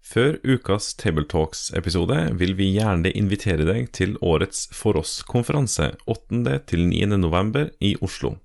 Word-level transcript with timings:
Før 0.00 0.38
ukas 0.42 0.94
Tabletalks-episode 0.98 2.16
vil 2.40 2.54
vi 2.58 2.70
gjerne 2.74 3.12
invitere 3.14 3.66
deg 3.68 3.90
til 3.94 4.16
årets 4.24 4.64
For 4.74 4.96
oss-konferanse 4.98 5.92
8.-9. 6.08 7.04
november 7.20 7.70
i 7.78 7.92
Oslo. 8.00 8.38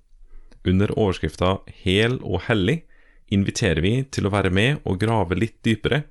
Under 0.66 0.92
overskrifta 0.98 1.56
Hel 1.82 2.18
og 2.20 2.44
hellig 2.50 2.82
inviterer 3.32 3.82
vi 3.82 3.94
til 4.12 4.28
å 4.28 4.34
være 4.34 4.52
med 4.54 4.84
og 4.84 5.00
grave 5.02 5.38
litt 5.38 5.58
dypere 5.66 6.04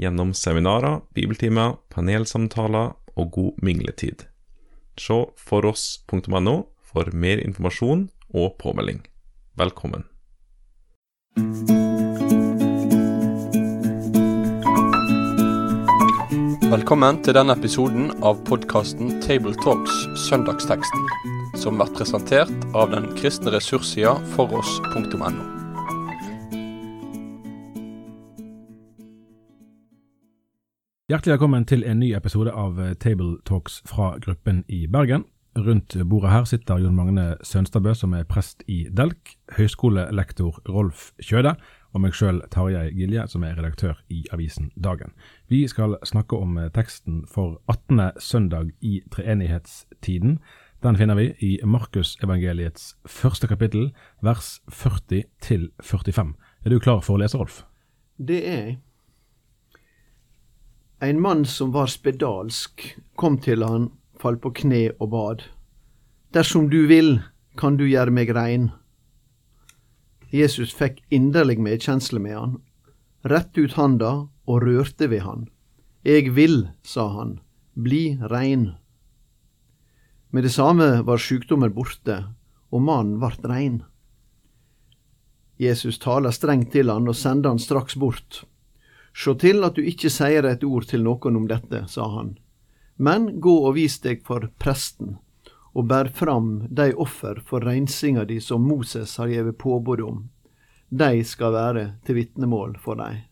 gjennom 0.00 0.32
seminarer, 0.34 1.02
bibeltimer, 1.14 1.76
panelsamtaler 1.92 2.94
og 3.14 3.30
god 3.34 3.62
mingletid. 3.66 4.26
Se 4.96 5.20
foross.no 5.36 6.56
for 6.94 7.10
mer 7.12 7.42
informasjon 7.42 8.08
og 8.34 8.58
påmelding. 8.62 9.04
Velkommen. 9.58 10.06
Velkommen 16.74 17.20
til 17.22 17.36
denne 17.36 17.54
episoden 17.54 18.08
av 18.26 18.40
podkasten 18.48 19.20
Tabletalks 19.22 19.98
Søndagsteksten, 20.24 21.04
som 21.62 21.76
blir 21.78 21.92
presentert 21.94 22.64
av 22.74 22.88
den 22.90 23.04
kristne 23.14 23.52
ressurssida 23.54 24.16
foross.no. 24.32 25.28
Hjertelig 31.12 31.36
velkommen 31.36 31.68
til 31.70 31.86
en 31.86 32.02
ny 32.02 32.10
episode 32.18 32.50
av 32.50 32.74
Tabletalks 32.74 32.98
Table 33.06 33.30
Talks 33.46 33.78
fra 33.86 34.16
gruppen 34.24 34.64
i 34.66 34.88
Bergen. 34.90 35.28
Rundt 35.54 35.94
bordet 36.10 36.34
her 36.34 36.50
sitter 36.50 36.82
Jon 36.82 36.98
Magne 36.98 37.36
Sønstadbø, 37.46 37.94
som 37.94 38.18
er 38.18 38.26
prest 38.26 38.66
i 38.66 38.88
Delk, 38.90 39.36
høyskolelektor 39.54 40.58
Rolf 40.66 41.12
Kjøde, 41.22 41.54
og 41.94 42.02
meg 42.02 42.16
sjøl 42.18 42.42
Tarjei 42.50 42.90
Gilje, 42.92 43.28
som 43.30 43.44
er 43.46 43.54
redaktør 43.54 44.00
i 44.10 44.24
avisen 44.34 44.72
Dagen. 44.74 45.14
Vi 45.48 45.62
skal 45.70 45.96
snakke 46.04 46.36
om 46.36 46.58
eh, 46.58 46.70
teksten 46.74 47.22
for 47.30 47.60
18. 47.70 48.18
søndag 48.18 48.72
i 48.82 48.98
treenighetstiden. 49.14 50.40
Den 50.84 50.98
finner 50.98 51.16
vi 51.16 51.30
i 51.40 51.52
Markusevangeliets 51.64 52.96
første 53.08 53.48
kapittel, 53.48 53.92
vers 54.20 54.58
40 54.68 55.22
til 55.40 55.70
45. 55.80 56.34
Er 56.64 56.74
du 56.74 56.80
klar 56.82 57.00
for 57.00 57.16
å 57.16 57.22
lese, 57.22 57.38
Rolf? 57.38 57.62
Det 58.18 58.42
er 58.42 58.58
jeg. 58.58 58.78
En 61.04 61.20
mann 61.20 61.44
som 61.44 61.72
var 61.74 61.90
spedalsk, 61.92 62.84
kom 63.16 63.38
til 63.38 63.64
han, 63.64 63.90
falt 64.20 64.42
på 64.42 64.52
kne 64.62 64.86
og 64.98 65.10
bad. 65.12 65.42
Dersom 66.34 66.70
du 66.72 66.86
vil, 66.90 67.18
kan 67.60 67.76
du 67.78 67.84
gjøre 67.86 68.14
meg 68.14 68.32
rein. 68.34 68.70
Jesus 70.34 70.72
fikk 70.74 70.98
inderlig 71.14 71.60
medkjensle 71.62 72.18
med 72.18 72.34
han, 72.34 72.54
rette 73.22 73.62
ut 73.62 73.76
handa 73.78 74.12
og 74.50 74.64
rørte 74.64 75.06
ved 75.12 75.22
han. 75.22 75.44
Eg 76.02 76.32
vil, 76.34 76.68
sa 76.82 77.06
han, 77.14 77.36
bli 77.78 78.16
rein. 78.32 78.72
Med 80.34 80.42
det 80.42 80.50
samme 80.50 81.04
var 81.06 81.22
sjukdommen 81.22 81.70
borte, 81.76 82.16
og 82.74 82.82
mannen 82.82 83.20
vart 83.22 83.46
rein. 83.46 83.84
Jesus 85.62 86.00
taler 86.02 86.34
strengt 86.34 86.72
til 86.74 86.90
han 86.90 87.06
og 87.06 87.14
sender 87.14 87.54
han 87.54 87.62
straks 87.62 87.94
bort. 87.94 88.42
Sjå 89.14 89.36
til 89.38 89.62
at 89.62 89.78
du 89.78 89.86
ikke 89.86 90.10
sier 90.10 90.42
et 90.50 90.66
ord 90.66 90.88
til 90.90 91.06
noen 91.06 91.38
om 91.38 91.46
dette, 91.46 91.84
sa 91.86 92.08
han, 92.16 92.34
men 92.98 93.36
gå 93.38 93.54
og 93.68 93.76
vis 93.78 94.00
deg 94.02 94.26
for 94.26 94.50
presten, 94.58 95.20
og 95.74 95.88
bær 95.90 96.08
fram 96.14 96.66
de 96.70 96.92
offer 96.94 97.40
for 97.46 97.64
reinsinga 97.66 98.24
di 98.28 98.40
som 98.40 98.62
Moses 98.62 99.16
har 99.18 99.30
gjeve 99.32 99.52
påbud 99.58 100.00
om. 100.00 100.22
De 100.88 101.24
skal 101.26 101.52
være 101.52 101.84
til 102.06 102.20
vitnemål 102.20 102.76
for 102.82 103.00
deg. 103.00 103.24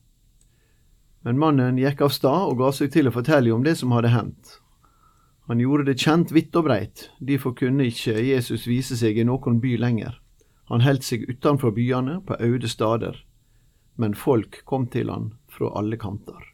Men 1.23 1.39
mannen 1.39 1.79
gikk 1.79 2.03
av 2.03 2.11
stad 2.11 2.51
og 2.51 2.59
ga 2.59 2.73
seg 2.75 2.91
til 2.93 3.09
å 3.09 3.15
fortelle 3.15 3.55
om 3.55 3.63
det 3.63 3.77
som 3.79 3.95
hadde 3.95 4.11
hendt. 4.11 4.59
Han 5.47 5.63
gjorde 5.63 5.87
det 5.91 6.01
kjent 6.03 6.33
vidt 6.35 6.55
og 6.59 6.67
breit, 6.67 7.09
derfor 7.21 7.55
kunne 7.55 7.87
ikke 7.91 8.19
Jesus 8.19 8.67
vise 8.67 8.99
seg 8.99 9.19
i 9.19 9.27
noen 9.27 9.61
by 9.63 9.77
lenger. 9.79 10.19
Han 10.71 10.83
heldt 10.83 11.07
seg 11.07 11.29
utenfor 11.31 11.75
byene, 11.77 12.21
på 12.27 12.39
øde 12.41 12.71
stader 12.71 13.23
men 13.95 14.15
folk 14.15 14.65
kom 14.65 14.87
til 14.87 15.11
han 15.11 15.33
fra 15.53 15.73
alle 15.79 15.99
kanter. 16.01 16.52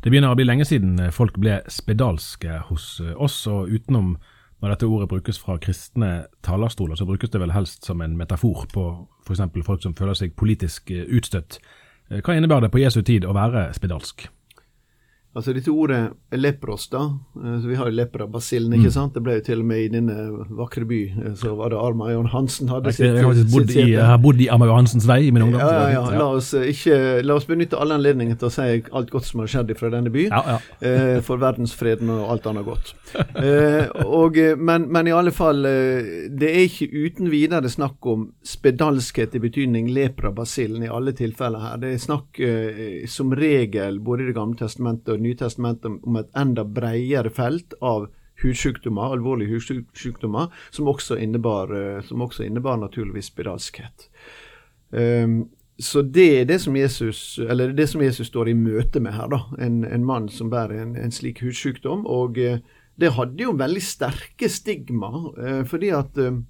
Det 0.00 0.08
begynner 0.08 0.32
å 0.32 0.38
bli 0.38 0.46
lenge 0.48 0.64
siden 0.64 0.96
folk 1.12 1.36
ble 1.40 1.58
spedalske 1.68 2.62
hos 2.70 2.94
oss, 3.20 3.42
og 3.50 3.68
utenom 3.68 4.14
når 4.60 4.74
dette 4.74 4.88
ordet 4.88 5.08
brukes 5.08 5.38
fra 5.40 5.58
kristne 5.60 6.10
talerstoler, 6.44 6.96
så 6.96 7.06
brukes 7.08 7.32
det 7.32 7.40
vel 7.40 7.52
helst 7.52 7.84
som 7.88 8.00
en 8.04 8.16
metafor 8.16 8.66
på 8.72 8.86
f.eks. 9.26 9.44
folk 9.64 9.84
som 9.84 9.96
føler 9.96 10.16
seg 10.16 10.36
politisk 10.36 10.92
utstøtt. 10.92 11.60
Hva 12.10 12.36
innebærer 12.36 12.66
det 12.66 12.74
på 12.74 12.82
Jesu 12.82 13.00
tid 13.06 13.24
å 13.28 13.36
være 13.36 13.70
spedalsk? 13.76 14.26
Altså 15.30 15.52
dette 15.54 15.70
ordet 15.70 15.98
lepros, 16.34 16.88
da. 16.90 17.04
Så 17.34 17.68
vi 17.68 17.76
har 17.78 17.86
jo 17.86 17.94
leprabasillen, 17.94 18.72
ikke 18.74 18.88
mm. 18.90 18.94
sant. 18.96 19.12
Det 19.14 19.22
ble 19.22 19.36
jo 19.36 19.44
til 19.46 19.60
og 19.62 19.68
med 19.68 19.84
i 19.84 19.90
denne 19.92 20.16
vakre 20.58 20.82
by, 20.90 20.98
så 21.38 21.52
var 21.54 21.70
det 21.70 21.78
Armajon 21.78 22.26
Hansen 22.32 22.70
hadde 22.72 22.90
sitt 22.96 23.06
Jeg 23.06 23.22
har 23.22 23.46
bodd 23.52 23.70
i, 23.70 23.84
bodd 24.24 24.42
i 24.42 24.48
Armajon 24.50 24.80
Hansens 24.80 25.06
vei 25.06 25.20
i 25.28 25.30
min 25.30 25.44
ungdom. 25.46 25.62
Ja, 25.62 25.84
ja, 25.86 26.02
ja. 26.10 26.18
La 26.18 26.26
oss, 26.34 26.50
ikke, 26.54 27.20
la 27.22 27.36
oss 27.38 27.46
benytte 27.46 27.78
alle 27.78 28.00
anledninger 28.00 28.40
til 28.40 28.48
å 28.48 28.52
si 28.56 28.66
alt 28.90 29.12
godt 29.14 29.28
som 29.28 29.44
har 29.44 29.52
skjedd 29.54 29.70
fra 29.78 29.92
denne 29.94 30.10
by. 30.10 30.26
Ja, 30.32 30.42
ja. 30.56 30.58
Eh, 30.82 31.20
for 31.22 31.38
verdensfreden 31.42 32.10
og 32.16 32.26
alt 32.34 32.50
annet 32.50 32.66
godt. 32.66 32.94
Eh, 33.40 33.86
og, 34.06 34.36
men, 34.58 34.84
men, 34.92 35.08
i 35.08 35.14
alle 35.14 35.32
fall, 35.34 35.62
det 35.62 36.50
er 36.50 36.66
ikke 36.66 36.90
uten 36.90 37.30
videre 37.30 37.70
snakk 37.70 38.06
om 38.10 38.26
spedalskhet 38.46 39.34
i 39.38 39.42
betydning 39.42 39.88
leprabasillen 39.94 40.84
i 40.86 40.90
alle 40.90 41.14
tilfeller 41.16 41.64
her. 41.64 41.80
Det 41.82 41.94
er 41.94 42.02
snakk 42.02 42.42
eh, 42.42 43.06
som 43.10 43.34
regel, 43.34 44.02
både 44.02 44.24
i 44.24 44.30
Det 44.30 44.36
gamle 44.36 44.58
testamentet 44.58 45.14
og 45.14 45.19
Nytestamentet 45.20 46.00
om 46.06 46.16
et 46.20 46.30
enda 46.38 46.64
bredere 46.64 47.30
felt 47.34 47.74
av 47.80 48.08
hudsykdommer, 48.42 49.12
alvorlige 49.12 49.58
hudsykdommer, 49.58 50.50
som 50.70 50.88
også 50.88 51.18
innebar, 51.20 51.72
eh, 51.76 52.02
som 52.02 52.20
også 52.20 52.44
innebar 52.44 52.76
naturligvis 52.80 53.30
spedalskhet. 53.32 54.08
Um, 54.90 55.48
så 55.78 56.02
det 56.02 56.40
er 56.40 56.44
det 56.44 56.58
som 56.60 56.76
Jesus 56.76 57.38
eller 57.38 57.72
det 57.72 57.86
som 57.88 58.02
Jesus 58.02 58.26
står 58.26 58.48
i 58.50 58.54
møte 58.54 59.00
med 59.00 59.12
her. 59.12 59.28
da, 59.28 59.38
En, 59.58 59.84
en 59.84 60.04
mann 60.04 60.28
som 60.28 60.50
bærer 60.50 60.82
en, 60.82 60.96
en 60.96 61.12
slik 61.12 61.40
hudsykdom. 61.40 62.06
Og 62.06 62.38
uh, 62.38 62.58
det 63.00 63.12
hadde 63.16 63.42
jo 63.42 63.56
veldig 63.56 63.82
sterke 63.82 64.48
stigma, 64.48 65.08
uh, 65.38 65.64
fordi 65.64 65.88
at 65.88 66.18
uh, 66.18 66.42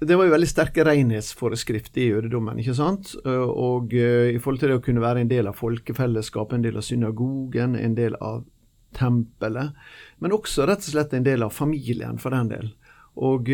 det 0.00 0.16
var 0.16 0.26
jo 0.28 0.34
veldig 0.34 0.48
sterke 0.50 0.84
renhetsforeskrifter 0.84 2.02
i 2.02 2.10
jødedommen. 2.10 2.58
ikke 2.60 2.74
sant? 2.76 3.14
Eh, 3.24 3.48
og 3.48 3.94
uh, 3.96 4.28
i 4.28 4.36
forhold 4.42 4.60
til 4.60 4.72
det 4.72 4.78
å 4.80 4.84
kunne 4.84 5.04
være 5.04 5.24
en 5.24 5.30
del 5.30 5.48
av 5.48 5.56
folkefellesskapet, 5.56 6.58
en 6.58 6.66
del 6.66 6.76
av 6.76 6.84
synagogen, 6.84 7.78
en 7.80 7.96
del 7.96 8.18
av 8.20 8.44
tempelet, 8.96 9.76
men 10.20 10.32
også 10.36 10.68
rett 10.68 10.84
og 10.84 10.92
slett 10.92 11.16
en 11.16 11.24
del 11.24 11.44
av 11.44 11.52
familien, 11.52 12.20
for 12.20 12.36
den 12.36 12.52
del. 12.52 12.70
Og 13.16 13.48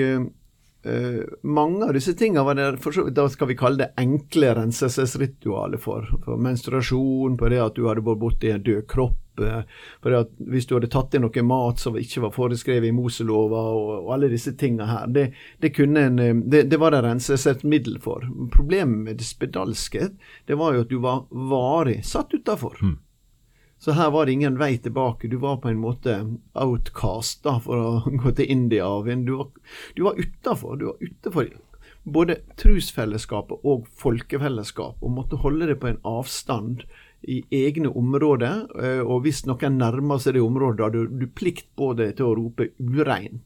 uh, 0.86 0.92
uh, 0.92 1.24
mange 1.42 1.86
av 1.86 1.96
disse 1.96 2.14
tingene 2.18 2.44
var 2.46 2.58
det, 2.58 2.68
for, 2.84 3.10
da 3.10 3.28
skal 3.32 3.50
vi 3.50 3.58
kalle 3.58 3.84
det 3.84 3.92
enkle 4.00 4.54
renselsesritualet 4.58 5.82
for. 5.82 6.08
For 6.24 6.40
menstruasjon, 6.40 7.36
på 7.40 7.52
det 7.52 7.60
at 7.62 7.76
du 7.78 7.86
hadde 7.88 8.04
vært 8.06 8.22
borti 8.22 8.52
en 8.52 8.64
død 8.66 8.86
kropp, 8.90 9.18
for 10.02 10.12
at 10.12 10.32
Hvis 10.36 10.66
du 10.68 10.74
hadde 10.76 10.90
tatt 10.92 11.14
inn 11.14 11.24
noe 11.24 11.44
mat 11.46 11.80
som 11.80 11.96
ikke 11.96 12.20
var 12.26 12.34
foreskrevet 12.34 12.90
i 12.90 12.92
Moselova 12.92 13.62
og, 13.72 13.92
og 14.02 14.10
alle 14.12 14.28
disse 14.32 14.52
tingene 14.60 14.88
her, 14.90 15.06
det, 15.08 15.30
det, 15.62 15.72
en, 15.80 16.18
eh, 16.20 16.34
det, 16.34 16.66
det 16.70 16.80
var 16.80 16.92
det 16.92 17.02
renses 17.06 17.46
et 17.48 17.64
middel 17.64 17.98
for. 18.02 18.26
Problemet 18.52 19.06
med 19.06 19.22
det 19.22 19.28
spedalske 19.28 20.10
det 20.46 20.58
var 20.60 20.76
jo 20.76 20.84
at 20.84 20.92
du 20.92 20.98
var 21.00 21.24
varig 21.30 22.02
satt 22.04 22.34
utafor. 22.34 22.76
Mm. 22.82 22.98
Så 23.82 23.96
her 23.98 24.12
var 24.14 24.26
det 24.26 24.36
ingen 24.36 24.60
vei 24.60 24.76
tilbake. 24.78 25.28
Du 25.28 25.40
var 25.42 25.56
på 25.58 25.72
en 25.72 25.80
måte 25.82 26.14
outcast, 26.54 27.40
da, 27.42 27.56
for 27.64 27.82
å 27.82 28.10
gå 28.22 28.34
til 28.38 28.50
India. 28.54 28.86
Du 29.26 29.32
var, 29.40 29.48
du 29.96 30.04
utafor. 30.22 30.76
Du 30.78 30.86
var 30.92 31.02
utenfor 31.02 31.48
både 32.02 32.36
trusfellesskapet 32.58 33.66
og 33.66 33.88
folkefellesskap, 33.98 35.02
og 35.02 35.16
måtte 35.16 35.38
holde 35.42 35.68
det 35.70 35.78
på 35.82 35.90
en 35.90 36.00
avstand 36.06 36.82
i 37.22 37.42
egne 37.54 37.90
områder, 37.98 38.64
eh, 38.82 39.02
og 39.02 39.22
hvis 39.26 39.44
noen 39.46 39.78
nærmer 39.78 40.18
seg 40.22 40.34
det 40.36 40.42
området, 40.42 40.82
har 40.82 40.94
du, 40.94 41.06
du 41.06 41.26
plikt 41.30 41.68
på 41.78 41.92
deg 41.98 42.16
til 42.18 42.30
å 42.30 42.36
rope 42.38 42.72
'urein'. 42.78 43.42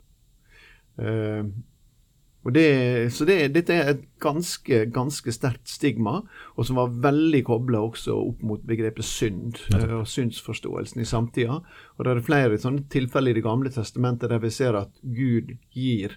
Det, 2.52 3.10
så 3.10 3.24
det, 3.24 3.36
dette 3.56 3.74
er 3.74 3.88
et 3.90 4.02
ganske, 4.22 4.84
ganske 4.94 5.32
sterkt 5.34 5.70
stigma, 5.70 6.20
og 6.54 6.66
som 6.68 6.78
var 6.78 6.94
veldig 7.02 7.40
kobla 7.48 7.80
også 7.88 8.14
opp 8.14 8.44
mot 8.46 8.62
begrepet 8.66 9.06
synd 9.08 9.58
uh, 9.74 10.02
og 10.02 10.10
syndsforståelsen 10.10 11.02
i 11.02 11.08
samtida. 11.08 11.58
Og 11.96 12.06
det 12.06 12.12
er 12.12 12.26
flere 12.26 12.60
sånne 12.62 12.86
tilfeller 12.92 13.32
i 13.32 13.40
Det 13.40 13.46
gamle 13.46 13.72
testamentet 13.74 14.30
der 14.30 14.42
vi 14.44 14.52
ser 14.54 14.78
at 14.78 14.92
Gud 15.02 15.56
gir 15.74 16.14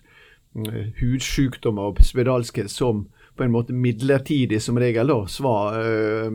uh, 0.60 0.92
hudsykdommer 1.00 1.94
og 1.94 2.04
spedalskhet 2.06 2.70
som 2.74 3.08
på 3.40 3.48
en 3.48 3.56
måte 3.56 3.74
midlertidig, 3.74 4.60
som 4.62 4.78
regel, 4.78 5.08
da, 5.08 5.22
svar, 5.31 5.78
øh, 5.80 6.34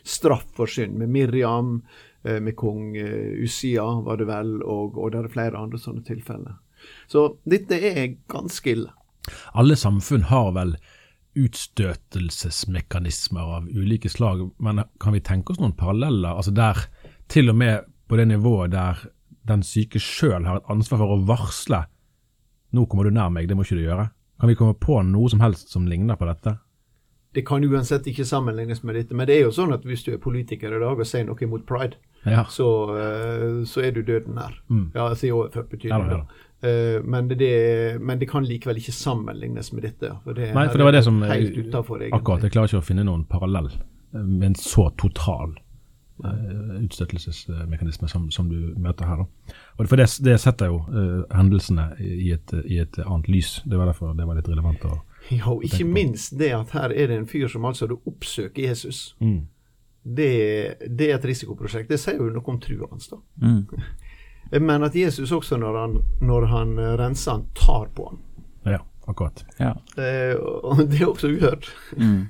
straff 0.00 0.46
for 0.56 0.70
synd. 0.70 0.94
Med 0.96 1.12
Miriam, 1.12 1.82
med 2.24 2.56
kong 2.56 2.96
Usia, 2.96 3.84
var 4.06 4.16
det 4.16 4.26
vel, 4.30 4.54
og, 4.64 4.96
og 4.96 5.12
det 5.12 5.20
er 5.20 5.28
flere 5.34 5.60
andre 5.60 5.76
sånne 5.78 6.00
tilfeller. 6.08 6.56
Så 7.06 7.26
dette 7.44 7.76
er 7.76 8.16
ganske 8.32 8.72
ille. 8.72 8.94
Alle 9.54 9.76
samfunn 9.76 10.22
har 10.30 10.52
vel 10.56 10.76
utstøtelsesmekanismer 11.38 13.40
av 13.58 13.68
ulike 13.68 14.08
slag, 14.10 14.50
men 14.58 14.82
kan 15.00 15.12
vi 15.14 15.20
tenke 15.24 15.52
oss 15.52 15.60
noen 15.62 15.72
paralleller? 15.76 16.34
Altså 16.36 16.50
der 16.54 16.76
til 17.30 17.50
og 17.52 17.56
med 17.60 17.84
på 18.08 18.16
det 18.18 18.28
nivået 18.30 18.70
der 18.72 18.94
den 19.48 19.62
syke 19.64 19.98
sjøl 20.02 20.44
har 20.48 20.56
et 20.60 20.70
ansvar 20.72 20.98
for 21.00 21.08
å 21.14 21.24
varsle 21.28 21.80
'nå 22.72 22.80
kommer 22.88 23.04
du 23.04 23.10
nær 23.10 23.30
meg, 23.32 23.48
det 23.48 23.56
må 23.56 23.62
ikke 23.64 23.76
du 23.80 23.86
gjøre'. 23.88 24.10
Kan 24.40 24.48
vi 24.48 24.54
komme 24.54 24.74
på 24.74 25.02
noe 25.02 25.28
som 25.30 25.40
helst 25.40 25.68
som 25.72 25.86
ligner 25.86 26.16
på 26.16 26.26
dette? 26.26 26.58
Det 27.34 27.42
kan 27.46 27.64
uansett 27.64 28.06
ikke 28.06 28.24
sammenlignes 28.24 28.82
med 28.84 28.94
dette, 28.94 29.14
men 29.14 29.26
det 29.26 29.36
er 29.36 29.40
jo 29.44 29.50
sånn 29.50 29.72
at 29.72 29.82
hvis 29.84 30.04
du 30.04 30.12
er 30.12 30.18
politiker 30.18 30.76
i 30.76 30.80
dag 30.80 30.98
og 30.98 31.06
sier 31.06 31.24
noe 31.24 31.36
imot 31.40 31.66
pride, 31.66 31.94
Ja. 32.26 32.44
så, 32.44 32.90
eh, 32.98 33.64
så 33.64 33.80
er 33.84 33.90
du 33.92 34.02
døden 34.02 34.34
nær. 34.34 34.52
Mm. 34.68 34.90
Ja, 34.94 35.08
altså 35.08 35.26
i 35.26 35.30
overført 35.30 35.68
betydning. 35.70 36.10
Ja, 36.10 36.16
ja, 36.18 36.24
Men, 36.60 37.28
det, 37.28 38.00
men 38.00 38.18
det 38.18 38.26
kan 38.26 38.42
likevel 38.42 38.80
ikke 38.80 38.92
sammenlignes 38.92 39.70
med 39.72 39.84
dette. 39.86 40.10
For 40.24 40.34
det, 40.34 40.50
Nei, 40.56 40.66
for 40.66 40.80
det 40.80 40.88
var 40.88 40.96
det 40.96 41.04
som 41.06 41.20
helt 41.22 41.54
utenfor. 41.54 42.02
Akkurat. 42.10 42.42
Jeg 42.42 42.54
klarer 42.56 42.72
ikke 42.72 42.82
å 42.82 42.86
finne 42.88 43.04
noen 43.06 43.24
parallell 43.30 43.70
eh, 43.70 44.24
med 44.24 44.46
en 44.50 44.56
så 44.58 44.88
total 44.98 45.54
uh, 46.24 46.80
utstøtelsesmekanisme 46.80 48.08
som, 48.10 48.30
som 48.34 48.48
du 48.50 48.72
møter 48.80 49.06
her. 49.06 49.22
Da. 49.22 49.58
Og 49.76 49.90
For 49.90 50.00
det, 50.00 50.08
det 50.26 50.38
setter 50.42 50.72
jo 50.72 50.80
uh, 50.88 51.22
hendelsene 51.34 51.92
i 52.02 52.32
et, 52.34 52.56
i 52.64 52.80
et 52.82 52.98
annet 53.04 53.30
lys. 53.30 53.60
Det 53.66 53.78
var 53.78 53.92
derfor 53.92 54.16
det 54.18 54.26
var 54.26 54.40
litt 54.40 54.50
relevant. 54.50 54.88
å 54.88 54.98
Ja, 55.30 55.52
og 55.52 55.62
ikke 55.66 55.86
minst 55.86 56.34
det 56.40 56.50
at 56.56 56.74
her 56.74 56.90
er 56.90 57.12
det 57.12 57.20
en 57.20 57.30
fyr 57.30 57.46
som 57.52 57.68
altså 57.68 57.90
oppsøker 57.98 58.66
Jesus. 58.66 59.14
mm. 59.20 59.46
Det, 60.08 60.28
det 60.88 61.10
er 61.10 61.18
et 61.18 61.24
risikoprosjekt. 61.26 61.90
Det 61.90 61.98
sier 62.00 62.16
jo 62.16 62.30
noe 62.32 62.46
om 62.48 62.56
trua 62.62 62.86
hans, 62.88 63.10
da. 63.10 63.18
Mm. 63.42 63.66
Men 64.50 64.82
at 64.86 64.96
Jesus 64.96 65.32
også, 65.32 65.58
når 65.60 65.76
han, 65.78 66.00
når 66.20 66.48
han 66.52 66.78
eh, 66.78 66.94
renser 67.00 67.36
han, 67.36 67.46
tar 67.54 67.90
på 67.94 68.08
han. 68.08 68.24
Ja, 68.74 68.80
akkurat. 69.06 69.44
Ja. 69.58 69.74
Eh, 70.00 70.34
og 70.38 70.84
det 70.88 71.02
er 71.02 71.08
også 71.12 71.32
uhørt. 71.34 71.72
Mm. 71.96 72.28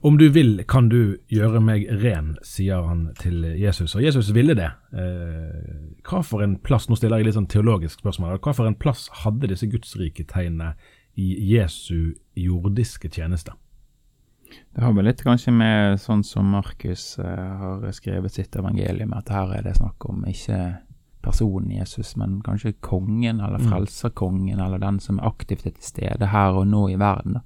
Om 0.00 0.18
du 0.18 0.28
vil, 0.28 0.60
kan 0.68 0.88
du 0.88 1.16
gjøre 1.32 1.60
meg 1.64 1.88
ren, 2.02 2.36
sier 2.46 2.84
han 2.86 3.08
til 3.18 3.42
Jesus. 3.58 3.96
Og 3.96 4.04
Jesus 4.04 4.30
ville 4.36 4.54
det. 4.56 4.68
Eh, 4.94 5.96
hva 6.06 6.22
for 6.24 6.44
en 6.44 6.56
plass, 6.62 6.86
nå 6.88 6.98
stiller 6.98 7.20
jeg 7.20 7.30
litt 7.30 7.38
sånn 7.38 7.48
teologisk 7.50 8.04
spørsmål, 8.04 8.38
hva 8.44 8.54
for 8.56 8.68
en 8.68 8.78
plass 8.78 9.08
hadde 9.24 9.50
disse 9.50 9.68
gudsriketegnene 9.72 10.74
i 11.18 11.32
Jesu 11.50 12.14
jordiske 12.38 13.10
tjeneste? 13.12 13.56
Det 14.74 14.82
har 14.84 14.92
vel 14.92 15.08
litt 15.08 15.22
kanskje 15.24 15.52
med 15.52 16.00
sånn 16.00 16.22
som 16.24 16.50
Markus 16.52 17.18
eh, 17.18 17.52
har 17.60 17.86
skrevet 17.96 18.32
sitt 18.32 18.56
evangelium, 18.56 19.14
at 19.16 19.30
her 19.32 19.54
er 19.56 19.62
det 19.64 19.76
snakk 19.78 20.04
om 20.08 20.24
ikke 20.28 20.76
personen 21.26 21.70
Jesus, 21.70 22.14
men 22.16 22.42
kanskje 22.44 22.74
kongen 22.80 23.40
eller 23.40 23.58
Mm. 23.58 23.70
frelserkongen, 23.70 24.60
eller 24.60 24.78
den 24.78 25.00
som 25.00 25.18
er 25.18 25.26
aktivt 25.26 25.62
til 25.62 25.74
stede 25.80 26.26
her 26.26 26.52
og 26.52 26.66
nå 26.66 26.88
i 26.90 26.98
verden. 26.98 27.32
da. 27.32 27.40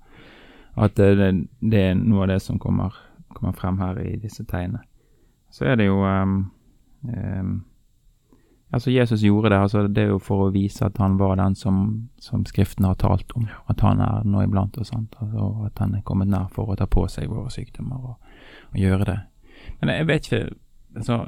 At 0.76 0.94
det, 0.94 1.16
det, 1.16 1.48
det 1.70 1.80
er 1.90 1.94
noe 1.94 2.22
av 2.22 2.28
det 2.28 2.42
som 2.42 2.58
kommer, 2.58 2.94
kommer 3.34 3.52
frem 3.52 3.78
her 3.78 3.98
i 3.98 4.16
disse 4.16 4.44
tegnene. 4.44 4.82
Så 5.50 5.64
er 5.64 5.76
det 5.76 5.86
jo 5.86 6.04
um, 6.04 6.50
ehm, 7.08 7.64
Altså, 8.72 8.90
Jesus 8.90 9.22
gjorde 9.22 9.50
det. 9.50 9.58
altså 9.58 9.86
Det 9.88 10.02
er 10.02 10.12
jo 10.12 10.18
for 10.22 10.46
å 10.46 10.52
vise 10.54 10.84
at 10.86 10.98
han 11.02 11.18
var 11.18 11.36
den 11.40 11.56
som, 11.58 12.08
som 12.22 12.44
Skriften 12.46 12.86
har 12.86 12.94
talt 12.94 13.32
om. 13.34 13.48
At 13.68 13.80
han 13.80 14.00
er 14.00 14.22
nå 14.24 14.44
iblant 14.44 14.78
oss? 14.78 14.92
Altså, 14.94 15.66
at 15.66 15.78
han 15.82 15.94
er 15.94 16.06
kommet 16.06 16.30
nær 16.30 16.46
for 16.54 16.70
å 16.70 16.78
ta 16.78 16.86
på 16.86 17.06
seg 17.10 17.30
våre 17.30 17.50
sykdommer 17.50 18.12
og, 18.12 18.34
og 18.70 18.78
gjøre 18.78 19.08
det. 19.08 19.18
Men 19.80 19.94
jeg 19.96 20.06
vet 20.06 20.28
ikke 20.30 20.44
altså, 20.96 21.24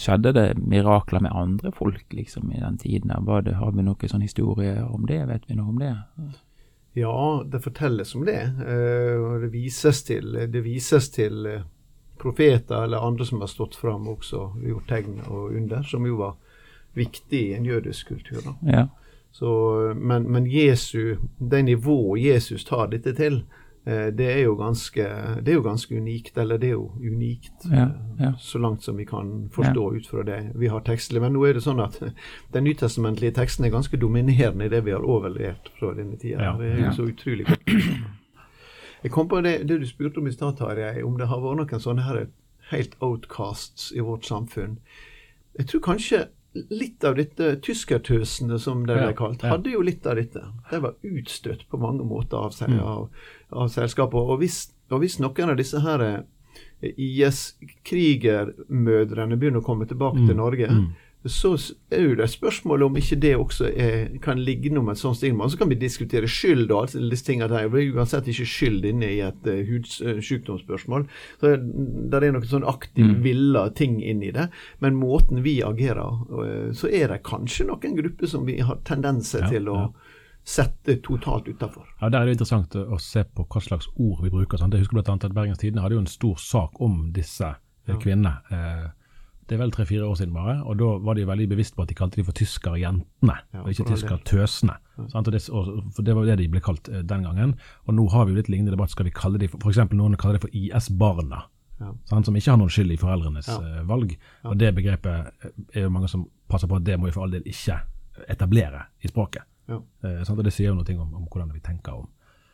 Skjedde 0.00 0.30
det 0.32 0.44
mirakler 0.70 1.20
med 1.20 1.34
andre 1.34 1.72
folk 1.74 2.12
liksom 2.14 2.52
i 2.54 2.60
den 2.60 2.76
tiden? 2.78 3.10
Var 3.26 3.42
det, 3.42 3.56
har 3.58 3.72
vi 3.74 3.82
noen 3.82 4.08
sånn 4.08 4.22
historie 4.22 4.84
om 4.86 5.02
det? 5.06 5.18
Vet 5.26 5.48
vi 5.48 5.56
noe 5.58 5.72
om 5.72 5.80
det? 5.82 5.90
Ja, 6.94 7.42
det 7.46 7.58
fortelles 7.64 8.14
om 8.14 8.22
det. 8.24 8.38
eh, 8.38 9.18
og 9.18 9.42
det 9.42 9.50
vises 9.52 10.04
til, 10.06 10.38
det 10.46 10.62
vises 10.62 11.10
til 11.10 11.46
eh, 11.46 11.66
profeter 12.22 12.84
eller 12.84 13.02
andre 13.02 13.26
som 13.26 13.42
har 13.42 13.50
stått 13.50 13.74
fram 13.74 14.06
også 14.08 14.40
og 14.44 14.62
gjort 14.62 14.88
tegn 14.88 15.20
og 15.26 15.56
under, 15.58 15.82
som 15.82 16.06
jo 16.06 16.20
var 16.22 16.38
viktig 16.94 17.40
i 17.50 17.54
en 17.54 17.66
jødisk 17.66 18.08
kultur. 18.08 18.40
da. 18.44 18.54
Ja. 18.72 18.86
Så, 19.32 19.50
men, 19.96 20.22
men 20.32 20.46
Jesu, 20.50 21.16
det 21.38 21.62
nivået 21.64 22.24
Jesus 22.24 22.64
tar 22.64 22.86
dette 22.90 23.12
til, 23.14 23.44
eh, 23.86 24.08
det 24.10 24.26
er 24.32 24.40
jo 24.42 24.56
ganske, 24.58 25.04
det 25.44 25.48
er 25.52 25.54
jo 25.60 25.62
ganske 25.62 25.94
unikt. 25.96 26.38
Eller 26.38 26.58
det 26.58 26.68
er 26.68 26.72
jo 26.72 26.90
unikt, 26.98 27.52
Ja, 27.70 27.84
eh, 27.84 28.24
ja. 28.24 28.32
så 28.38 28.58
langt 28.58 28.82
som 28.82 28.96
vi 28.98 29.04
kan 29.04 29.48
forstå 29.54 29.84
ut 29.96 30.06
fra 30.06 30.22
det 30.26 30.40
vi 30.54 30.66
har 30.66 30.80
tekstlig. 30.80 31.20
Men 31.22 31.32
nå 31.32 31.44
er 31.46 31.52
det 31.54 31.62
sånn 31.62 31.80
at 31.80 32.00
den 32.54 32.64
nytestamentlige 32.66 33.32
teksten 33.38 33.64
er 33.64 33.70
ganske 33.70 33.96
dominerende 33.96 34.66
i 34.66 34.68
det 34.68 34.82
vi 34.84 34.90
har 34.96 35.06
overlevert 35.06 35.70
fra 35.78 35.94
denne 35.94 36.18
tida. 36.18 36.42
Ja, 36.50 36.56
Det 36.58 36.72
er 36.72 36.76
jo 36.78 36.84
ja. 36.84 36.92
så 36.92 37.06
utrolig 37.06 37.46
godt. 37.46 37.70
Jeg 39.02 39.10
kom 39.14 39.28
på 39.28 39.40
det, 39.40 39.68
det 39.68 39.78
du 39.80 39.86
spurte 39.86 40.18
om 40.20 40.26
i 40.26 40.32
stad, 40.34 40.56
Tarjei, 40.58 41.02
om 41.02 41.14
det 41.16 41.28
har 41.30 41.40
vært 41.40 41.56
noen 41.62 41.80
sånne 41.80 42.02
her 42.04 42.26
helt 42.70 42.96
outcasts 43.00 43.92
i 43.96 44.02
vårt 44.04 44.26
samfunn. 44.28 44.74
Jeg 45.58 45.66
tror 45.70 45.80
kanskje 45.80 46.26
litt 46.54 47.04
av 47.04 47.14
dette 47.16 47.56
tyskertøsene, 47.62 48.58
som 48.58 48.84
det 48.86 48.96
ble 48.98 49.12
kalt, 49.14 49.42
hadde 49.42 49.70
jo 49.70 49.82
litt 49.86 50.06
av 50.06 50.16
dette. 50.16 50.42
De 50.70 50.80
var 50.80 50.94
utstøtt 51.02 51.68
på 51.70 51.78
mange 51.78 52.02
måter 52.04 52.36
av, 52.38 52.50
sel- 52.52 52.70
Mm. 52.74 52.80
av, 52.82 53.08
av 53.52 53.68
selskapet. 53.68 54.14
Og 54.18 54.38
hvis, 54.40 54.72
og 54.90 55.00
hvis 55.00 55.18
noen 55.20 55.50
av 55.50 55.56
disse 55.56 55.78
her 55.80 56.00
eh, 56.02 56.20
IS-krigermødrene 56.98 59.36
begynner 59.38 59.60
å 59.60 59.64
komme 59.66 59.86
tilbake 59.86 60.18
Mm, 60.20 60.26
til 60.26 60.36
Norge, 60.36 60.66
mm. 60.68 60.86
Så 61.28 61.50
er 61.92 62.00
jo 62.06 62.14
det 62.16 62.24
et 62.24 62.32
spørsmål 62.32 62.82
om 62.86 62.94
ikke 62.96 63.16
det 63.20 63.34
også 63.36 63.66
er, 63.76 64.06
kan 64.24 64.38
ligge 64.40 64.70
noe 64.72 64.86
med 64.86 64.94
et 64.96 65.00
sånt 65.02 65.18
stigma. 65.18 65.48
Så 65.52 65.58
kan 65.60 65.68
vi 65.68 65.76
diskutere 65.76 66.24
skyld 66.30 66.70
og 66.72 66.86
alle 66.96 67.10
disse 67.12 67.26
tingene 67.26 67.48
der. 67.52 67.68
Det 67.68 67.82
er 67.82 67.92
uansett 67.98 68.30
ikke 68.32 68.46
skyld 68.48 68.86
inne 68.88 69.10
i 69.12 69.18
et 69.26 69.44
uh, 69.44 69.58
hudsykdomsspørsmål. 69.68 71.04
Så 71.40 71.50
Det 72.10 72.22
er 72.22 72.32
noen 72.32 72.46
sånn 72.48 72.64
aktiv, 72.64 73.04
Mm. 73.04 73.22
villa 73.22 73.68
ting 73.70 74.00
inni 74.02 74.30
det. 74.32 74.48
Men 74.80 74.96
måten 74.96 75.42
vi 75.42 75.60
agerer, 75.62 76.24
uh, 76.30 76.72
så 76.72 76.88
er 76.88 77.08
det 77.08 77.22
kanskje 77.22 77.66
noen 77.66 77.96
grupper 77.96 78.26
som 78.26 78.46
vi 78.46 78.58
har 78.60 78.76
tendenser 78.84 79.40
Ja, 79.42 79.48
til 79.48 79.68
å 79.68 79.76
ja. 79.76 79.88
sette 80.44 81.00
totalt 81.02 81.48
utafor. 81.48 81.84
Ja, 82.00 82.08
Der 82.08 82.20
er 82.22 82.24
det 82.26 82.38
interessant 82.38 82.72
å, 82.74 82.98
se 82.98 83.24
på 83.24 83.44
hva 83.46 83.60
slags 83.60 83.88
ord 83.98 84.22
vi 84.22 84.30
bruker. 84.30 84.56
Sant? 84.58 84.72
Jeg 84.72 84.80
husker 84.86 85.02
blant 85.02 85.24
at 85.24 85.32
Bergens 85.34 85.58
Tidende 85.58 85.82
hadde 85.82 85.94
jo 85.94 86.00
en 86.00 86.06
stor 86.06 86.36
sak 86.36 86.80
om 86.80 87.12
disse 87.12 87.54
kvinnene. 87.86 88.38
Ja. 88.50 88.90
Det 89.50 89.56
er 89.56 89.64
vel 89.64 89.72
tre-fire 89.74 90.06
år 90.06 90.14
siden 90.14 90.34
bare, 90.34 90.60
og 90.62 90.76
da 90.78 90.88
var 91.02 91.16
de 91.18 91.24
veldig 91.26 91.48
bevisst 91.50 91.74
på 91.74 91.82
at 91.82 91.90
de 91.90 91.94
kalte 91.98 92.20
de 92.20 92.24
for 92.26 92.36
tyskerjentene, 92.38 93.34
Ja, 93.50 93.62
og 93.64 93.72
ikke 93.72 93.88
tyskertøsene. 93.88 94.76
Det, 94.94 95.40
for 95.50 96.06
det 96.06 96.14
var 96.14 96.28
det 96.28 96.36
de 96.38 96.46
ble 96.52 96.60
kalt 96.62 96.86
eh, 96.88 97.00
den 97.02 97.24
gangen. 97.26 97.56
Og 97.88 97.96
nå 97.96 98.04
har 98.12 98.28
vi 98.28 98.34
jo 98.34 98.38
litt 98.38 98.50
lignende 98.52 98.76
debatt. 98.76 98.92
Skal 98.94 99.08
vi 99.08 99.14
kalle 99.16 99.40
de 99.42 99.48
for, 99.50 99.72
eksempel 99.72 99.98
noen 99.98 100.14
kaller 100.20 100.38
det 100.38 100.44
for 100.44 100.54
IS-barna. 100.54 101.40
Ja. 101.80 101.90
Sant? 102.12 102.28
Som 102.28 102.38
ikke 102.38 102.52
har 102.52 102.60
noen 102.60 102.70
skyld 102.70 102.94
i 102.94 103.00
foreldrenes 103.00 103.48
Ja. 103.50 103.58
uh, 103.58 103.80
valg. 103.88 104.14
Og 104.44 104.54
det 104.60 104.70
begrepet 104.76 105.32
eh, 105.42 105.50
er 105.80 105.88
jo 105.88 105.90
mange 105.96 106.12
som 106.12 106.28
passer 106.46 106.70
på 106.70 106.78
at 106.78 106.86
det 106.86 107.00
må 107.00 107.10
vi 107.10 107.16
for 107.16 107.26
all 107.26 107.34
del 107.34 107.42
ikke 107.42 107.80
etablere 108.30 108.84
i 109.02 109.10
språket. 109.10 109.42
Ja. 109.66 109.80
Sant? 110.22 110.38
Og 110.38 110.44
det 110.46 110.54
sier 110.54 110.70
jo 110.70 110.78
noe 110.78 110.96
om, 111.00 111.10
om 111.24 111.26
hvordan 111.26 111.50
vi 111.54 111.60
tenker 111.64 111.98
om 111.98 112.06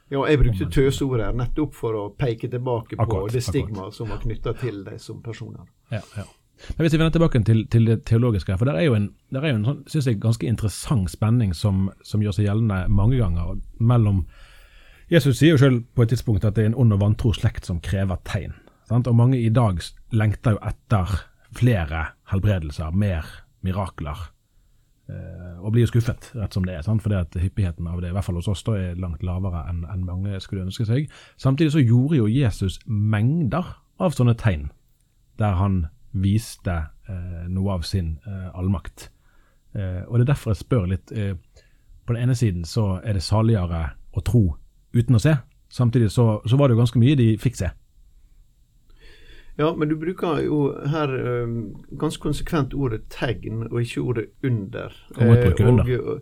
Ja, 0.08 0.22
jeg 0.30 0.38
brukte 0.38 0.68
tøseord 0.70 1.20
her 1.20 1.32
nettopp 1.34 1.74
for 1.74 1.96
å 1.98 2.02
peke 2.14 2.48
tilbake 2.48 2.94
på 2.94 3.02
Akkurat, 3.02 3.32
det 3.34 3.42
stigmaet 3.42 3.96
som 3.96 4.08
var 4.12 4.20
knytta 4.22 4.52
til 4.60 4.84
dem 4.86 5.00
som 5.02 5.18
personer. 5.24 5.66
Ja, 5.90 6.00
ja. 6.16 6.24
Men 6.76 6.84
Hvis 6.84 6.92
vi 6.92 6.98
vender 6.98 7.12
tilbake 7.14 7.42
til, 7.44 7.66
til 7.68 7.86
det 7.86 8.04
teologiske, 8.08 8.58
for 8.58 8.64
der 8.64 8.78
er 8.80 8.86
jo 8.88 8.94
en, 8.96 9.10
er 9.34 9.48
jo 9.48 9.58
en 9.58 9.66
sånn, 9.68 9.80
synes 9.86 10.06
jeg, 10.06 10.20
ganske 10.20 10.46
interessant 10.48 11.10
spenning 11.12 11.54
som, 11.54 11.90
som 12.02 12.22
gjør 12.24 12.38
seg 12.38 12.48
gjeldende 12.48 12.86
mange 12.88 13.18
ganger 13.20 13.58
mellom 13.78 14.24
Jesus 15.12 15.38
sier 15.38 15.54
jo 15.54 15.60
selv 15.60 15.84
på 15.94 16.02
et 16.02 16.10
tidspunkt 16.10 16.44
at 16.44 16.56
det 16.56 16.64
er 16.64 16.72
en 16.72 16.80
ond 16.82 16.96
og 16.96 17.02
vantro 17.04 17.30
slekt 17.36 17.68
som 17.68 17.78
krever 17.78 18.18
tegn. 18.26 18.56
Sant? 18.88 19.06
Og 19.06 19.14
mange 19.14 19.38
i 19.38 19.52
dag 19.54 19.78
lengter 20.10 20.56
jo 20.56 20.62
etter 20.66 21.12
flere 21.54 22.08
helbredelser, 22.32 22.90
mer 22.90 23.28
mirakler. 23.62 24.18
Eh, 25.06 25.58
og 25.62 25.70
blir 25.70 25.84
jo 25.84 25.92
skuffet, 25.92 26.32
rett 26.34 26.54
som 26.54 26.66
det 26.66 26.74
er. 26.74 26.82
Sant? 26.82 27.04
Fordi 27.04 27.20
at 27.20 27.38
hyppigheten 27.38 27.86
av 27.86 28.00
det, 28.02 28.10
i 28.10 28.16
hvert 28.16 28.26
fall 28.26 28.40
hos 28.40 28.50
oss, 28.50 28.64
da 28.66 28.74
er 28.80 28.98
langt 28.98 29.22
lavere 29.26 29.62
enn 29.70 29.84
enn 29.86 30.06
mange 30.08 30.40
skulle 30.42 30.66
ønske 30.66 30.88
seg. 30.88 31.06
Samtidig 31.38 31.76
så 31.76 31.84
gjorde 31.84 32.18
jo 32.18 32.26
Jesus 32.30 32.80
mengder 32.86 33.76
av 34.02 34.16
sånne 34.16 34.34
tegn, 34.38 34.72
der 35.38 35.54
han 35.60 35.84
viste 36.22 36.74
eh, 37.08 37.44
noe 37.52 37.76
av 37.76 37.84
sin 37.86 38.16
eh, 38.26 38.48
allmakt. 38.56 39.10
Eh, 39.76 40.02
og 40.06 40.18
det 40.18 40.26
er 40.26 40.32
derfor 40.32 40.54
jeg 40.54 40.62
spør 40.62 40.86
litt. 40.90 41.12
Eh, 41.12 41.34
på 42.06 42.14
den 42.14 42.28
ene 42.28 42.36
siden 42.38 42.64
så 42.64 43.00
er 43.02 43.18
det 43.18 43.24
saligere 43.26 43.90
å 44.16 44.22
tro 44.24 44.44
uten 44.96 45.18
å 45.18 45.22
se. 45.22 45.36
Samtidig 45.72 46.12
så, 46.14 46.40
så 46.46 46.56
var 46.56 46.68
det 46.68 46.76
jo 46.76 46.84
ganske 46.84 47.02
mye 47.02 47.18
de 47.18 47.34
fikk 47.42 47.58
se. 47.58 47.72
Ja, 49.56 49.70
men 49.72 49.88
du 49.88 49.96
bruker 49.96 50.42
jo 50.44 50.58
her 50.92 51.08
um, 51.08 51.54
ganske 51.96 52.20
konsekvent 52.20 52.74
ordet 52.76 53.06
tegn, 53.12 53.64
og 53.70 53.80
ikke 53.80 54.02
ordet 54.04 54.26
under. 54.44 54.92
Eh, 55.16 55.30
under. 55.64 55.92
Og, 55.96 56.10
Og 56.12 56.20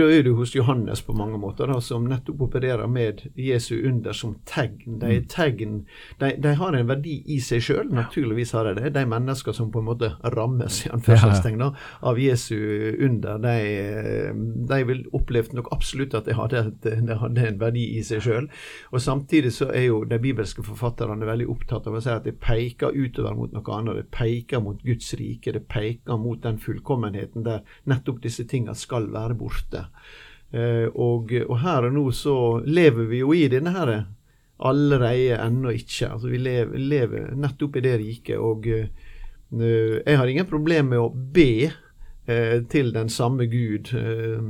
da 0.00 0.08
er 0.10 0.24
du 0.26 0.32
hos 0.34 0.50
Johannes 0.56 0.98
på 1.06 1.14
mange 1.14 1.38
måter, 1.38 1.68
da, 1.70 1.76
som 1.80 2.08
nettopp 2.10 2.40
opererer 2.48 2.88
med 2.90 3.20
Jesu 3.38 3.76
under 3.86 4.12
som 4.12 4.32
tegn. 4.44 4.98
De, 4.98 5.06
Mm. 5.20 5.26
tegn, 5.30 5.86
de, 6.18 6.32
de 6.42 6.54
har 6.58 6.74
en 6.74 6.88
verdi 6.88 7.22
i 7.30 7.38
seg 7.38 7.62
sjøl, 7.62 7.92
naturligvis 7.94 8.50
har 8.52 8.64
de 8.66 8.80
det. 8.80 8.92
De 8.96 9.04
mennesker 9.06 9.52
som 9.54 9.70
på 9.70 9.78
en 9.78 9.86
måte 9.86 10.10
rammes 10.34 10.80
i 10.86 10.90
anførselstegn 10.90 11.58
da, 11.62 11.68
av 12.02 12.18
Jesu 12.18 12.56
under, 12.98 13.38
de, 13.38 13.54
de 14.68 14.80
vil 14.88 15.04
oppleve 15.14 15.54
nok 15.54 15.70
absolutt 15.72 16.14
at 16.18 16.26
de 16.26 16.34
hadde, 16.34 16.64
de 16.82 17.18
hadde 17.20 17.46
en 17.46 17.60
verdi 17.60 17.84
i 17.98 18.02
seg 18.02 18.24
sjøl. 18.26 18.48
Og 18.90 19.00
samtidig 19.00 19.52
så 19.54 19.70
er 19.70 19.86
jo 19.86 20.02
de 20.04 20.18
bibelske 20.18 20.64
forfatterne 20.66 21.26
veldig 21.26 21.46
opptatt 21.52 21.86
av 21.86 21.94
å 21.94 22.02
si 22.02 22.10
at 22.10 22.26
det 22.26 22.38
peker 22.42 22.90
utover 22.96 23.36
mot 23.38 23.52
noe 23.54 23.78
annet. 23.78 24.00
Det 24.02 24.10
peker 24.14 24.60
mot 24.66 24.82
Guds 24.82 25.14
rike, 25.20 25.52
det 25.54 25.66
peker 25.70 26.18
mot 26.18 26.42
den 26.42 26.58
fullkommenheten 26.58 27.46
der 27.46 27.62
nettopp 27.86 28.20
disse 28.24 28.44
tingene 28.50 28.74
skal 28.74 29.06
være 29.14 29.38
borte. 29.38 29.75
Eh, 30.52 30.86
og, 30.94 31.32
og 31.46 31.56
her 31.62 31.88
og 31.88 31.96
nå 31.96 32.04
så 32.14 32.36
lever 32.64 33.10
vi 33.10 33.22
jo 33.24 33.32
i 33.34 33.48
denne 33.52 33.72
her 33.74 33.96
allerede 34.58 35.40
ennå 35.42 35.74
ikke. 35.76 36.12
Altså 36.12 36.30
vi 36.32 36.40
lever, 36.40 36.78
lever 36.78 37.34
nettopp 37.36 37.76
i 37.76 37.84
det 37.84 37.96
riket. 38.00 38.38
Og 38.38 38.66
eh, 38.66 38.86
jeg 40.06 40.18
har 40.18 40.26
ingen 40.26 40.48
problem 40.48 40.92
med 40.94 41.02
å 41.02 41.10
be 41.10 41.70
eh, 42.26 42.62
til 42.70 42.92
den 42.94 43.10
samme 43.12 43.48
Gud 43.52 43.92
eh, 43.96 44.40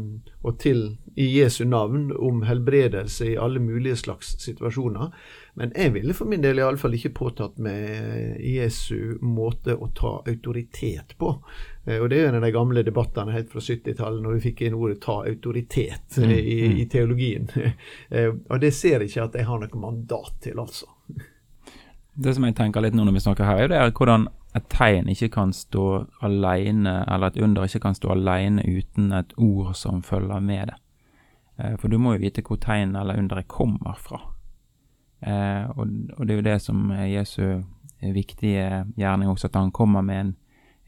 og 0.42 0.60
til 0.62 0.88
i 1.16 1.30
Jesu 1.38 1.64
navn 1.64 2.10
om 2.12 2.42
helbredelse 2.44 3.32
i 3.32 3.38
alle 3.40 3.60
mulige 3.60 3.96
slags 3.96 4.36
situasjoner. 4.42 5.12
Men 5.56 5.72
jeg 5.72 5.92
ville 5.94 6.12
for 6.12 6.28
min 6.28 6.42
del 6.44 6.58
iallfall 6.60 6.94
ikke 6.98 7.14
påtatt 7.16 7.56
meg 7.64 8.40
Jesu 8.44 9.16
måte 9.24 9.72
å 9.72 9.88
ta 9.96 10.18
autoritet 10.28 11.14
på. 11.16 11.30
Eh, 11.86 11.96
Og 12.02 12.10
det 12.12 12.18
er 12.20 12.28
en 12.28 12.36
av 12.36 12.44
de 12.44 12.52
gamle 12.52 12.82
debattene 12.84 13.32
helt 13.32 13.48
fra 13.52 13.62
70-tallet, 13.64 14.20
når 14.22 14.36
vi 14.36 14.42
fikk 14.50 14.60
inn 14.66 14.76
ordet 14.76 15.00
'ta 15.00 15.22
autoritet' 15.24 16.18
mm. 16.20 16.34
i, 16.36 16.58
i 16.82 16.86
teologien. 16.92 17.48
Eh, 18.10 18.28
Og 18.50 18.60
det 18.60 18.74
ser 18.74 19.00
jeg 19.00 19.08
ikke 19.10 19.24
at 19.24 19.34
jeg 19.34 19.46
har 19.46 19.58
noe 19.58 19.80
mandat 19.80 20.34
til, 20.40 20.60
altså. 20.60 20.86
Det 22.14 22.34
som 22.34 22.44
jeg 22.44 22.54
tenker 22.56 22.80
litt 22.80 22.94
nå 22.94 23.04
når 23.04 23.16
vi 23.16 23.24
snakker 23.24 23.44
her, 23.44 23.64
er 23.64 23.68
det 23.68 23.80
er 23.80 23.90
hvordan 23.96 24.28
et 24.56 24.68
tegn 24.72 25.08
ikke 25.08 25.28
kan 25.28 25.52
stå 25.52 26.06
alene, 26.24 27.04
eller 27.08 27.26
et 27.32 27.42
under 27.42 27.64
ikke 27.64 27.80
kan 27.80 27.94
stå 27.94 28.12
alene 28.12 28.62
uten 28.64 29.12
et 29.12 29.32
ord 29.36 29.74
som 29.76 30.02
følger 30.02 30.40
med 30.40 30.68
det. 30.68 30.76
Eh, 31.58 31.76
For 31.76 31.88
du 31.88 31.98
må 31.98 32.14
jo 32.16 32.24
vite 32.24 32.44
hvor 32.44 32.60
tegn 32.60 32.96
eller 32.96 33.18
underet 33.18 33.48
kommer 33.48 33.96
fra. 33.96 34.20
Eh, 35.26 35.70
og, 35.74 35.86
og 36.16 36.26
det 36.26 36.34
er 36.34 36.40
jo 36.40 36.46
det 36.46 36.58
som 36.62 36.90
er 36.94 37.06
Jesu 37.10 37.62
viktige 38.00 38.84
gjerning 38.96 39.30
også, 39.30 39.48
at 39.48 39.56
han 39.56 39.72
kommer 39.72 40.00
med 40.00 40.20
en, 40.20 40.36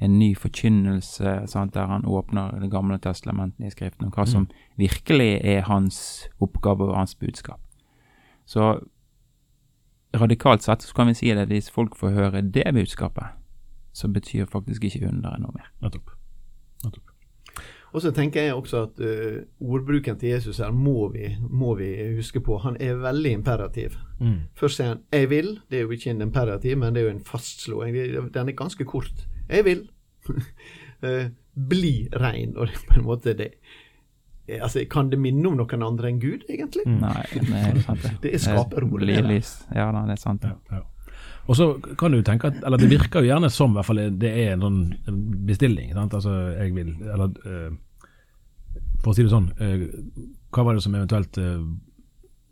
en 0.01 0.19
ny 0.19 0.37
forkynnelse, 0.37 1.41
sant, 1.47 1.75
der 1.75 1.87
han 1.87 2.05
åpner 2.07 2.61
Det 2.61 2.71
gamle 2.71 2.99
testamentet 2.99 3.67
i 3.67 3.71
Skriften, 3.71 4.07
om 4.07 4.13
hva 4.15 4.27
som 4.27 4.49
virkelig 4.77 5.41
er 5.43 5.67
hans 5.67 6.29
oppgave 6.41 6.87
og 6.91 6.97
hans 6.97 7.15
budskap. 7.15 7.61
Så 8.47 8.79
radikalt 10.17 10.63
sett 10.63 10.83
så 10.83 10.95
kan 10.95 11.07
vi 11.07 11.15
si 11.15 11.33
det 11.33 11.49
at 11.49 11.53
hvis 11.53 11.71
folk 11.71 11.97
får 11.97 12.11
høre 12.11 12.43
det 12.43 12.75
budskapet, 12.75 13.35
så 13.93 14.09
betyr 14.09 14.47
faktisk 14.47 14.85
ikke 14.85 15.09
underet 15.09 15.43
noe 15.43 15.53
mer. 15.57 15.73
Nettopp. 15.83 16.18
Og 17.93 18.03
så 18.05 18.13
tenker 18.13 18.43
jeg 18.43 18.55
også 18.55 18.83
at 18.83 19.01
uh, 19.01 19.39
ordbruken 19.65 20.19
til 20.21 20.35
Jesus 20.35 20.59
her 20.61 20.71
må 20.71 21.09
vi, 21.13 21.31
må 21.41 21.75
vi 21.79 21.89
huske 22.19 22.41
på. 22.45 22.59
Han 22.65 22.77
er 22.81 23.01
veldig 23.01 23.33
imperativ. 23.33 23.97
Mm. 24.21 24.41
Først 24.55 24.77
sier 24.77 24.89
han 24.89 25.03
'jeg 25.13 25.29
vil'. 25.31 25.59
Det 25.71 25.79
er 25.79 25.83
jo 25.83 25.91
ikke 25.91 26.11
en 26.11 26.23
imperativ, 26.23 26.77
men 26.79 26.95
det 26.95 27.01
er 27.01 27.11
jo 27.11 27.17
en 27.17 27.25
fastslåing. 27.25 27.95
Den 28.35 28.49
er 28.49 28.53
ganske 28.53 28.85
kort. 28.85 29.29
'Jeg 29.49 29.65
vil'. 29.65 29.89
Eh, 31.03 31.31
bli 31.55 32.09
rein. 32.13 32.57
Og 32.57 32.67
det 32.67 32.75
er 32.75 32.93
på 32.93 32.99
en 32.99 33.05
måte 33.07 33.33
det 33.33 33.53
Eh, 34.49 34.63
Altså, 34.63 34.85
Kan 34.91 35.11
det 35.11 35.21
minne 35.21 35.49
om 35.49 35.57
noen 35.59 35.83
andre 35.85 36.09
enn 36.13 36.21
Gud, 36.21 36.47
egentlig? 36.49 36.87
Mm. 36.87 37.01
Nei, 37.03 37.25
det 37.33 37.59
er 37.59 37.83
sant 37.85 38.03
det. 38.05 38.13
Det 38.23 38.35
er 38.35 38.45
skaperordet. 38.45 39.09
Ja 39.77 39.91
det 39.93 40.15
er 40.17 40.23
sant. 40.23 40.47
Ja, 40.49 40.57
ja. 40.73 40.85
Og 41.49 41.57
så 41.57 41.67
kan 41.99 42.13
du 42.13 42.23
tenke 42.23 42.51
at 42.51 42.65
Eller 42.65 42.81
det 42.81 42.91
virker 42.91 43.25
jo 43.25 43.31
gjerne 43.31 43.51
som 43.51 43.73
hvert 43.73 43.89
fall 43.89 44.03
det 44.21 44.31
er 44.31 44.55
en 44.55 44.65
sånn 44.67 44.81
bestilling. 45.49 45.93
Sant? 45.97 46.15
Altså, 46.15 46.35
jeg 46.59 46.75
vil 46.77 46.95
Eller 47.09 47.33
uh, 47.49 47.77
for 49.03 49.13
å 49.13 49.17
si 49.17 49.25
det 49.25 49.33
sånn 49.33 49.51
uh, 49.57 49.85
Hva 50.53 50.67
var 50.67 50.77
det 50.77 50.85
som 50.85 50.97
eventuelt 50.99 51.41
uh, 51.41 51.63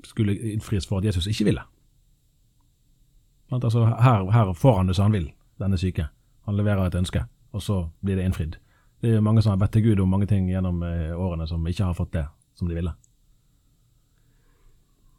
skulle 0.06 0.36
innfris 0.54 0.88
for 0.88 1.00
at 1.00 1.08
Jesus 1.10 1.28
ikke 1.28 1.48
ville? 1.50 1.64
Altså, 3.52 3.84
her, 3.84 4.26
her 4.32 4.52
får 4.58 4.76
han 4.78 4.88
det 4.90 4.96
som 4.98 5.06
han 5.06 5.14
vil, 5.14 5.26
denne 5.62 5.78
syke. 5.78 6.08
Han 6.46 6.56
leverer 6.58 6.86
et 6.86 6.96
ønske, 6.98 7.20
og 7.54 7.62
så 7.62 7.76
blir 8.02 8.18
det 8.18 8.26
innfridd. 8.26 8.56
Det 9.02 9.16
er 9.16 9.22
mange 9.22 9.42
som 9.42 9.54
har 9.54 9.60
bedt 9.60 9.76
til 9.78 9.84
Gud 9.84 10.02
om 10.02 10.10
mange 10.10 10.26
ting 10.30 10.48
gjennom 10.50 10.82
årene 10.82 11.46
som 11.46 11.66
ikke 11.66 11.88
har 11.88 11.98
fått 11.98 12.12
det 12.14 12.24
som 12.58 12.70
de 12.70 12.78
ville. 12.78 12.94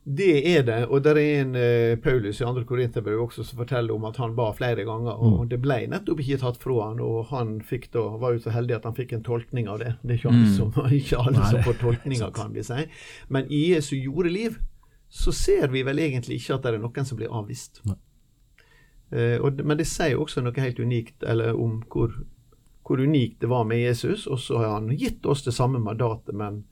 Det 0.10 0.56
er 0.56 0.62
det. 0.64 0.86
Og 0.88 1.02
det 1.04 1.12
er 1.12 1.18
en 1.42 1.50
uh, 1.58 1.98
Paulus 2.00 2.38
i 2.40 2.46
2. 2.46 2.62
Korinterbrev 2.70 3.20
også 3.26 3.44
som 3.44 3.60
forteller 3.60 3.92
om 3.92 4.06
at 4.08 4.16
han 4.22 4.38
ba 4.38 4.54
flere 4.56 4.86
ganger, 4.88 5.20
og 5.20 5.50
det 5.52 5.60
ble 5.60 5.82
nettopp 5.92 6.22
ikke 6.24 6.40
tatt 6.46 6.60
fra 6.62 6.78
han, 6.86 7.02
og 7.04 7.28
han 7.34 7.58
fikk 7.60 7.90
da, 7.92 8.06
var 8.22 8.38
jo 8.38 8.46
så 8.46 8.54
heldig 8.56 8.78
at 8.78 8.88
han 8.88 8.96
fikk 8.96 9.18
en 9.18 9.26
tolkning 9.26 9.68
av 9.68 9.82
det. 9.84 9.98
Det 10.04 10.16
er 10.16 10.22
ikke 10.22 10.32
alle, 10.32 10.54
som, 10.56 10.72
ikke 11.02 11.20
alle 11.20 11.36
Nei, 11.42 11.52
som 11.52 11.68
får 11.68 11.80
tolkninger, 11.84 12.32
kan 12.40 12.56
vi 12.56 12.64
si. 12.64 12.88
Men 13.28 13.52
i 13.52 13.62
Jesu 13.74 13.98
jordeliv 13.98 14.62
så 15.12 15.36
ser 15.36 15.68
vi 15.76 15.84
vel 15.88 16.00
egentlig 16.00 16.40
ikke 16.40 16.56
at 16.56 16.64
det 16.64 16.78
er 16.78 16.82
noen 16.86 17.12
som 17.12 17.20
blir 17.20 17.36
avvist. 17.36 17.84
Eh, 19.12 19.36
og, 19.44 19.60
men 19.60 19.80
det 19.80 19.90
sier 19.92 20.20
også 20.20 20.44
noe 20.44 20.56
helt 20.56 20.80
unikt 20.80 21.24
eller 21.24 21.56
om 21.56 21.82
hvor, 21.92 22.16
hvor 22.88 23.04
unikt 23.04 23.42
det 23.44 23.52
var 23.52 23.68
med 23.68 23.84
Jesus, 23.84 24.24
og 24.28 24.40
så 24.40 24.64
har 24.64 24.76
han 24.80 24.92
gitt 24.96 25.28
oss 25.28 25.44
det 25.44 25.56
samme 25.56 25.84
mandatet, 25.84 26.36
men 26.36 26.64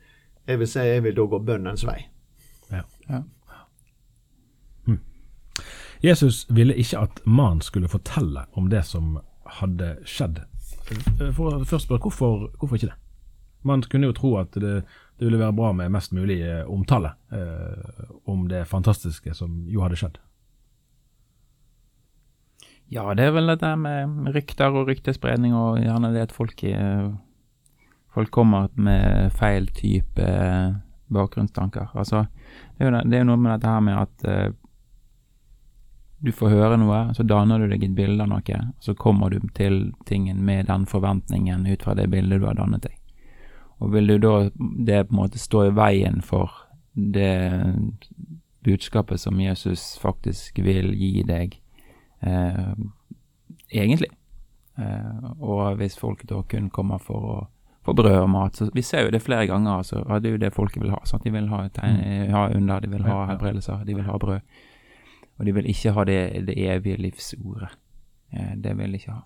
jeg 0.47 0.63
vil 0.63 0.71
si 0.71 0.83
jeg 0.87 1.03
vil 1.03 1.19
da 1.19 1.31
gå 1.35 1.43
bønnens 1.43 1.83
vei. 1.87 2.05
Jesus 6.03 6.45
ville 6.49 6.75
ikke 6.75 6.99
at 7.07 7.21
mannen 7.25 7.61
skulle 7.61 7.89
fortelle 7.89 8.45
om 8.53 8.69
det 8.69 8.83
som 8.85 9.17
hadde 9.59 9.95
skjedd. 10.05 10.43
For 11.33 11.49
å 11.49 11.63
først 11.65 11.87
spørre, 11.87 12.03
hvorfor, 12.03 12.47
hvorfor 12.59 12.77
ikke 12.77 12.91
det? 12.91 12.99
Man 13.65 13.81
kunne 13.89 14.11
jo 14.11 14.17
tro 14.17 14.35
at 14.37 14.53
det, 14.53 14.83
det 15.17 15.25
ville 15.25 15.41
være 15.41 15.55
bra 15.57 15.71
med 15.73 15.93
mest 15.95 16.13
mulig 16.13 16.37
eh, 16.45 16.61
omtale 16.69 17.15
eh, 17.33 18.05
om 18.29 18.45
det 18.51 18.67
fantastiske 18.69 19.33
som 19.33 19.63
jo 19.71 19.81
hadde 19.81 19.97
skjedd. 19.97 20.19
Ja, 22.93 23.07
det 23.17 23.25
er 23.25 23.33
vel 23.33 23.49
det 23.49 23.63
der 23.63 23.79
med 23.81 24.29
rykter 24.35 24.75
og 24.77 24.91
ryktespredning, 24.91 25.55
og 25.57 25.79
gjerne 25.81 26.13
det 26.13 26.27
at 26.27 26.35
folk, 26.35 26.61
eh, 26.69 27.07
folk 28.13 28.29
kommer 28.35 28.69
med 28.77 29.33
feil 29.33 29.71
type 29.73 30.21
eh, 30.21 30.75
bakgrunnstanker. 31.07 31.91
Altså, 31.93 32.25
det 32.77 32.87
er, 32.87 33.17
jo, 33.19 33.25
noe 33.29 33.41
med 33.41 33.51
dette 33.53 33.71
her 33.71 33.83
med 33.85 33.99
at 33.99 34.25
eh, 34.29 34.53
du 36.25 36.31
får 36.33 36.53
høre 36.53 36.77
noe, 36.81 36.99
så 37.13 37.23
danner 37.27 37.61
du 37.61 37.69
deg 37.69 37.83
et 37.85 37.95
bilde 37.97 38.23
av 38.23 38.31
noe, 38.31 38.59
så 38.81 38.95
kommer 38.97 39.33
du 39.33 39.43
til 39.57 39.91
tingen 40.09 40.41
med 40.45 40.69
den 40.71 40.87
forventningen 40.89 41.67
ut 41.67 41.85
fra 41.85 41.93
det 41.97 42.07
bildet 42.13 42.41
du 42.41 42.47
har 42.47 42.57
dannet 42.57 42.87
deg. 42.87 42.95
Og 43.83 43.91
vil 43.93 44.07
du 44.07 44.17
da 44.23 44.35
det 44.55 45.07
på 45.07 45.13
en 45.13 45.19
måte 45.19 45.41
stå 45.41 45.67
i 45.67 45.75
veien 45.75 46.21
for 46.23 46.53
det 46.95 47.75
budskapet 48.65 49.21
som 49.21 49.39
Jesus 49.39 49.97
faktisk 50.01 50.59
vil 50.63 50.93
gi 50.95 51.23
deg, 51.27 51.59
eh, 52.21 52.73
egentlig. 53.69 54.09
Eh, 54.77 55.25
og 55.39 55.77
hvis 55.79 55.99
folk 55.99 56.25
da 56.27 56.41
kun 56.49 56.69
kommer 56.69 56.97
for 57.03 57.29
å 57.35 57.37
få 57.85 57.93
brød 57.93 58.15
og 58.17 58.29
mat, 58.33 58.57
så 58.57 58.69
vi 58.73 58.81
ser 58.81 59.05
jo 59.05 59.11
det 59.13 59.21
flere 59.21 59.47
ganger, 59.47 59.77
altså, 59.77 60.01
at 60.09 60.23
det 60.23 60.29
er 60.31 60.37
jo 60.37 60.41
det 60.41 60.53
folket 60.55 60.81
vil 60.81 60.93
ha. 60.93 60.99
Sant? 61.05 61.23
De 61.23 61.31
vil 61.33 61.49
ha, 61.51 61.67
tegn, 61.75 61.99
ha 62.33 62.47
under, 62.55 62.79
de 62.81 62.89
vil 62.89 63.05
ha 63.05 63.11
Ja, 63.13 63.19
ja. 63.21 63.27
helbredelser, 63.33 63.83
de 63.85 63.95
vil 63.95 64.07
ha 64.07 64.17
brød. 64.17 64.39
Og 65.37 65.45
de 65.45 65.53
vil 65.53 65.69
ikke 65.69 65.91
ha 65.93 66.03
det, 66.07 66.19
det 66.47 66.55
evige 66.57 66.97
livsordet. 66.97 67.69
Eh, 68.33 68.55
det 68.63 68.77
vil 68.77 68.95
de 68.95 69.01
ikke 69.01 69.11
ha. 69.17 69.21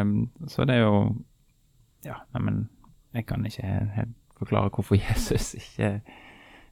Um, 0.00 0.30
så 0.50 0.64
det 0.66 0.74
er 0.74 0.80
jo 0.82 1.16
Ja, 2.04 2.16
neimen 2.34 2.64
Jeg 3.14 3.26
kan 3.26 3.44
ikke 3.46 3.62
helt 3.94 4.16
forklare 4.36 4.70
hvorfor 4.74 4.96
Jesus 5.08 5.54
ikke 5.54 6.00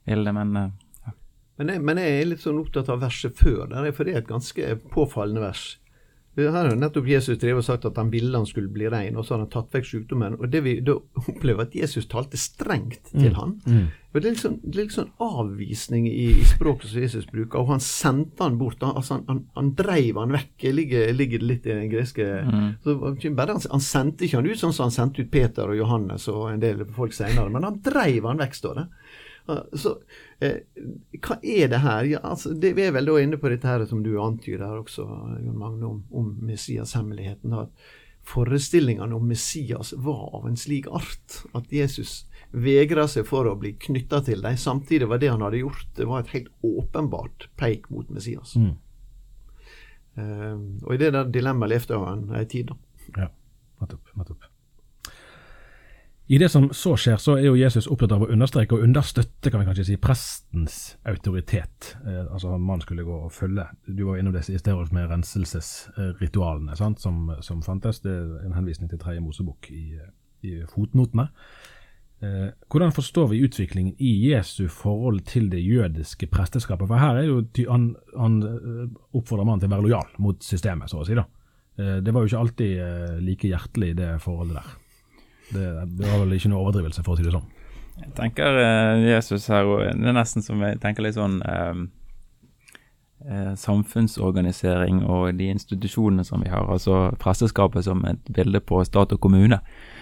vil 0.05 0.25
det, 0.25 0.33
men 0.35 0.57
eh, 0.57 1.13
Men 1.57 1.69
jeg, 1.69 1.81
men 1.81 1.97
jeg 1.97 2.19
er 2.19 2.27
litt 2.27 2.43
sånn 2.43 2.59
opptatt 2.59 2.89
av 2.89 3.01
verset 3.01 3.35
før 3.35 3.67
der, 3.67 3.91
for 3.91 4.07
det 4.07 4.13
er 4.13 4.21
et 4.21 4.27
ganske 4.27 4.75
påfallende 4.91 5.41
vers. 5.43 5.79
Her 6.37 6.51
har 6.53 6.75
nettopp 6.77 7.07
Jesus 7.09 7.39
drevet 7.41 7.63
og 7.63 7.65
sagt 7.65 7.85
at 7.89 7.97
han 7.99 8.11
ville 8.13 8.37
han 8.37 8.45
skulle 8.47 8.69
bli 8.71 8.87
rein, 8.87 9.17
og 9.17 9.25
så 9.25 9.33
har 9.33 9.41
han 9.43 9.49
tatt 9.51 9.73
vekk 9.75 9.87
sykdommen. 9.89 10.37
Og 10.39 10.47
det 10.53 10.61
vi 10.63 10.77
da 10.79 10.93
opplever, 11.27 11.65
at 11.65 11.75
Jesus 11.75 12.07
talte 12.07 12.37
strengt 12.39 13.09
til 13.11 13.33
han. 13.35 13.57
Og 14.09 14.21
Det 14.21 14.25
er 14.25 14.31
liksom, 14.33 14.53
det 14.63 14.79
er 14.79 14.85
liksom 14.87 15.09
avvisning 15.21 16.07
i, 16.09 16.29
i 16.41 16.45
språket 16.47 16.89
som 16.89 17.01
Jesus 17.03 17.27
bruker, 17.29 17.59
og 17.59 17.67
han 17.75 17.83
sendte 17.83 18.41
han 18.41 18.55
bort. 18.57 18.79
Han, 18.81 18.95
altså 18.97 19.17
han, 19.19 19.25
han, 19.27 19.41
han 19.57 19.73
dreiv 19.77 20.17
han 20.17 20.31
vekk. 20.33 20.53
Jeg 20.63 20.73
ligger, 20.79 21.11
ligger 21.13 21.43
litt 21.45 21.67
i 21.67 21.75
den 21.75 21.91
greske 21.91 22.25
så, 22.85 22.95
ikke 23.11 23.33
bare 23.37 23.57
han, 23.57 23.61
han 23.69 23.83
sendte 23.85 24.25
ikke 24.25 24.39
han 24.39 24.47
ut 24.49 24.57
sånn 24.63 24.73
som 24.73 24.87
han 24.87 24.95
sendte 24.95 25.21
ut 25.21 25.29
Peter 25.33 25.69
og 25.69 25.77
Johannes 25.77 26.25
og 26.31 26.47
en 26.53 26.63
del 26.63 26.85
folk 26.95 27.13
senere, 27.13 27.49
men 27.53 27.67
han 27.67 27.81
dreiv 27.85 28.25
han 28.31 28.39
vekk, 28.41 28.55
står 28.57 28.79
det. 28.79 28.87
Så 29.73 29.95
eh, 30.43 30.59
hva 31.21 31.39
er 31.41 31.71
det 31.71 31.81
her? 31.83 32.03
Ja, 32.09 32.19
altså, 32.23 32.53
det, 32.53 32.73
vi 32.77 32.85
er 32.85 32.93
vel 32.95 33.09
da 33.09 33.17
inne 33.21 33.39
på 33.41 33.49
dette 33.51 33.67
her 33.69 33.85
som 33.89 34.03
du 34.05 34.11
antyder 34.21 34.65
her 34.67 34.83
også, 34.83 35.05
Jon 35.45 35.57
Magne, 35.57 35.89
om, 35.89 36.03
om 36.11 36.35
Messias-hemmeligheten. 36.45 37.55
At 37.57 37.73
forestillingene 38.29 39.15
om 39.15 39.27
Messias 39.27 39.93
var 39.97 40.35
av 40.37 40.47
en 40.47 40.57
slik 40.59 40.87
art 40.91 41.39
at 41.57 41.71
Jesus 41.73 42.25
vegra 42.51 43.07
seg 43.09 43.25
for 43.29 43.47
å 43.49 43.55
bli 43.59 43.73
knytta 43.79 44.21
til 44.25 44.43
dem. 44.45 44.57
Samtidig 44.57 45.09
var 45.09 45.21
det 45.21 45.31
han 45.31 45.43
hadde 45.45 45.63
gjort, 45.63 45.87
det 45.97 46.07
var 46.09 46.23
et 46.23 46.35
helt 46.35 46.51
åpenbart 46.65 47.49
peik 47.57 47.89
mot 47.93 48.09
Messias. 48.13 48.55
Mm. 48.57 48.75
Eh, 50.19 50.55
og 50.83 50.93
i 50.93 51.01
det 51.01 51.11
der 51.15 51.33
dilemmaet 51.33 51.75
levde 51.75 52.01
han 52.03 52.29
ei 52.37 52.45
tid, 52.49 52.73
da. 52.73 52.79
Ja, 53.25 53.29
nettopp. 53.81 54.15
nettopp. 54.17 54.48
I 56.29 56.37
det 56.37 56.51
som 56.53 56.67
så 56.77 56.91
skjer, 56.93 57.17
så 57.17 57.39
er 57.39 57.47
jo 57.47 57.55
Jesus 57.57 57.87
opptatt 57.89 58.11
av 58.13 58.21
å 58.21 58.29
understreke 58.29 58.77
og 58.77 58.83
understøtte 58.85 59.49
kan 59.49 59.63
vi 59.63 59.65
kanskje 59.65 59.87
si, 59.87 59.95
prestens 59.97 60.75
autoritet. 61.09 61.95
Eh, 62.05 62.27
altså 62.27 62.53
Man 62.61 62.83
skulle 62.83 63.05
gå 63.07 63.15
og 63.25 63.31
følge. 63.33 63.65
Du 63.87 64.03
var 64.05 64.19
innom 64.19 64.35
det 64.35 64.43
i 64.45 64.59
sted 64.61 64.93
med 64.93 65.09
renselsesritualene 65.09 66.77
sant, 66.77 67.01
som, 67.01 67.31
som, 67.41 67.63
fantes. 67.65 68.03
Det 68.05 68.13
er 68.13 68.45
en 68.45 68.53
henvisning 68.53 68.91
til 68.91 69.01
tredje 69.01 69.23
Mosebok 69.25 69.71
i, 69.73 69.97
i 70.45 70.59
fotnotene. 70.69 71.31
Eh, 72.21 72.51
hvordan 72.69 72.93
forstår 72.93 73.31
vi 73.31 73.41
utviklingen 73.47 73.95
i 73.97 74.11
Jesu 74.27 74.67
forhold 74.67 75.23
til 75.31 75.47
det 75.49 75.63
jødiske 75.63 76.27
presteskapet? 76.29 76.91
For 76.91 76.99
her 76.99 77.23
er 77.23 77.25
jo 77.29 77.39
han, 77.71 77.95
han 78.13 78.35
eh, 78.43 78.83
oppfordrer 79.15 79.47
mannen 79.47 79.63
til 79.63 79.71
å 79.71 79.73
være 79.79 79.87
lojal 79.87 80.13
mot 80.21 80.45
systemet, 80.45 80.91
så 80.91 81.01
å 81.01 81.07
si. 81.07 81.17
da. 81.17 81.25
Eh, 81.79 81.97
det 82.03 82.13
var 82.13 82.21
jo 82.21 82.29
ikke 82.29 82.43
alltid 82.43 83.25
like 83.25 83.49
hjertelig, 83.49 83.95
det 83.97 84.11
forholdet 84.21 84.59
der. 84.59 84.77
Det, 85.53 85.69
det 85.99 86.09
var 86.09 86.23
vel 86.23 86.35
ikke 86.37 86.51
noe 86.51 86.63
overdrivelse, 86.65 87.03
for 87.05 87.15
å 87.15 87.19
si 87.19 87.25
det 87.25 87.35
sånn. 87.35 87.47
Jeg 87.99 88.11
tenker 88.15 88.59
uh, 88.59 89.01
Jesus 89.03 89.47
her, 89.51 89.67
og 89.67 89.81
det 89.83 90.11
er 90.11 90.15
nesten 90.15 90.45
som 90.45 90.61
jeg 90.63 90.79
tenker 90.83 91.03
litt 91.03 91.17
sånn 91.17 91.41
um, 91.43 91.87
Samfunnsorganisering 93.59 95.01
og 95.03 95.33
de 95.35 95.49
institusjonene 95.51 96.23
som 96.23 96.39
vi 96.39 96.51
har. 96.53 96.69
Altså 96.71 97.09
presteskapet 97.19 97.83
som 97.83 98.05
et 98.07 98.31
bilde 98.31 98.61
på 98.63 98.79
stat 98.87 99.11
og 99.11 99.19
kommune. 99.19 99.59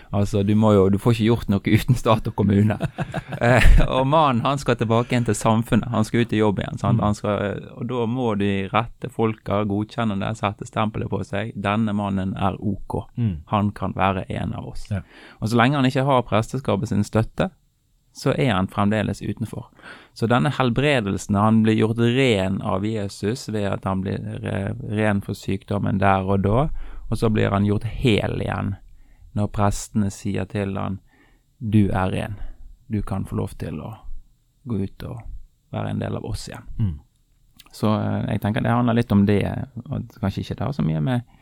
Altså, 0.09 0.43
du, 0.43 0.53
må 0.55 0.71
jo, 0.73 0.87
du 0.89 0.97
får 1.01 1.17
ikke 1.17 1.27
gjort 1.27 1.49
noe 1.51 1.73
uten 1.73 1.97
stat 1.99 2.29
og 2.29 2.35
kommune. 2.39 2.77
eh, 3.43 3.67
og 3.87 4.07
mannen 4.07 4.43
han 4.45 4.61
skal 4.61 4.77
tilbake 4.79 5.11
igjen 5.11 5.27
til 5.27 5.37
samfunnet, 5.37 5.89
han 5.91 6.07
skal 6.07 6.23
ut 6.23 6.33
i 6.33 6.41
jobb 6.41 6.61
igjen. 6.63 6.79
Mm. 6.79 7.03
Skal, 7.17 7.61
og 7.75 7.89
da 7.89 8.07
må 8.09 8.31
de 8.39 8.51
rette 8.71 9.11
folka 9.13 9.63
godkjenne 9.67 10.19
det, 10.21 10.33
sette 10.39 10.67
stempelet 10.69 11.11
på 11.11 11.21
seg. 11.27 11.53
Denne 11.59 11.95
mannen 11.97 12.35
er 12.39 12.55
ok. 12.59 13.01
Mm. 13.19 13.35
Han 13.51 13.71
kan 13.75 13.95
være 13.97 14.27
en 14.31 14.55
av 14.55 14.71
oss. 14.71 14.87
Ja. 14.93 15.03
Og 15.41 15.51
så 15.51 15.59
lenge 15.59 15.79
han 15.79 15.89
ikke 15.89 16.07
har 16.07 16.27
presteskapet 16.27 16.93
sin 16.93 17.07
støtte, 17.07 17.51
så 18.17 18.31
er 18.33 18.55
han 18.55 18.71
fremdeles 18.71 19.21
utenfor. 19.21 19.67
Så 20.17 20.25
denne 20.25 20.49
helbredelsen, 20.55 21.35
han 21.37 21.61
blir 21.61 21.77
gjort 21.77 21.99
ren 22.01 22.57
av 22.65 22.87
Jesus 22.87 23.45
ved 23.51 23.67
at 23.75 23.85
han 23.85 24.01
blir 24.01 24.23
ren 24.89 25.21
for 25.21 25.37
sykdommen 25.37 25.99
der 26.01 26.25
og 26.25 26.41
da, 26.47 26.63
og 27.11 27.19
så 27.19 27.29
blir 27.29 27.53
han 27.53 27.67
gjort 27.67 27.85
hel 28.01 28.41
igjen 28.41 28.73
når 29.37 29.51
prestene 29.53 30.11
sier 30.13 30.47
til 30.49 30.77
han 30.77 30.99
du 31.57 31.87
er 31.89 32.11
ren, 32.13 32.37
du 32.87 33.01
kan 33.01 33.25
få 33.25 33.39
lov 33.39 33.55
til 33.57 33.79
å 33.81 33.95
gå 34.67 34.83
ut 34.83 35.05
og 35.09 35.21
være 35.73 35.93
en 35.93 36.01
del 36.01 36.19
av 36.19 36.25
oss 36.27 36.47
igjen. 36.49 36.67
Mm. 36.77 36.95
Så 37.73 37.89
eh, 37.97 38.27
jeg 38.33 38.43
tenker 38.43 38.63
det 38.63 38.75
handler 38.75 38.97
litt 38.97 39.11
om 39.13 39.25
det, 39.27 39.41
og 39.87 40.13
kanskje 40.21 40.43
ikke 40.43 40.59
det 40.59 40.67
har 40.67 40.77
så 40.77 40.85
mye 40.85 41.03
med 41.03 41.37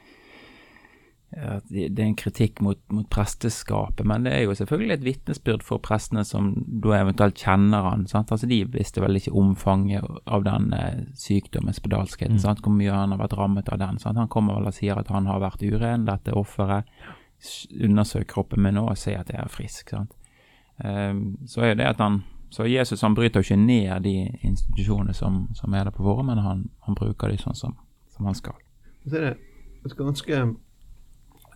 det 1.36 2.00
er 2.00 2.06
en 2.06 2.16
kritikk 2.16 2.62
mot, 2.64 2.80
mot, 2.94 3.08
presteskapet, 3.12 4.06
men 4.08 4.24
det 4.24 4.32
er 4.32 4.46
jo 4.46 4.54
selvfølgelig 4.56 4.94
et 4.96 5.04
vitnesbyrd 5.04 5.66
for 5.68 5.84
prestene 5.84 6.24
som 6.24 6.54
da 6.84 6.94
eventuelt 7.02 7.42
kjenner 7.42 7.84
han. 7.90 8.06
Sant? 8.08 8.32
Altså 8.32 8.48
De 8.48 8.62
visste 8.72 9.04
vel 9.04 9.20
ikke 9.20 9.34
omfanget 9.36 10.06
av 10.24 10.46
den 10.48 10.70
sykdommens 10.72 11.26
sykdommen, 11.26 11.76
spedalskheten, 11.76 12.40
mm. 12.40 12.62
hvor 12.64 12.78
mye 12.78 12.94
han 12.94 13.12
har 13.12 13.20
vært 13.26 13.36
rammet 13.36 13.72
av 13.74 13.82
den. 13.82 14.00
Sant? 14.00 14.22
Han 14.22 14.32
kommer 14.32 14.62
vel 14.62 14.72
og 14.72 14.78
sier 14.78 15.02
at 15.02 15.12
han 15.12 15.28
har 15.28 15.44
vært 15.44 15.66
uren, 15.66 16.08
dette 16.08 16.38
offeret 16.40 16.88
undersøke 17.84 18.30
kroppen 18.34 18.64
min 18.64 18.78
og 18.78 18.98
se 18.98 19.16
at 19.18 19.30
jeg 19.30 19.40
er 19.42 19.52
frisk. 19.52 19.90
sant? 19.90 20.14
Um, 20.84 21.38
så 21.48 21.62
er 21.62 21.78
det 21.80 21.86
at 21.88 22.02
han 22.04 22.24
så 22.56 22.66
Jesus 22.66 23.02
han 23.02 23.16
bryter 23.16 23.42
jo 23.42 23.50
ikke 23.50 23.60
ned 23.60 24.04
de 24.06 24.14
institusjonene 24.48 25.14
som, 25.14 25.42
som 25.56 25.74
er 25.74 25.88
der 25.88 25.92
på 25.92 26.06
våre, 26.06 26.24
men 26.24 26.40
han, 26.40 26.62
han 26.86 26.96
bruker 26.96 27.32
de 27.32 27.40
sånn 27.42 27.58
som, 27.58 27.74
som, 28.16 28.30
han 28.30 28.38
skal. 28.38 28.56
Så 29.04 29.18
er 29.20 29.34
det 29.84 29.98
ganske 29.98 30.44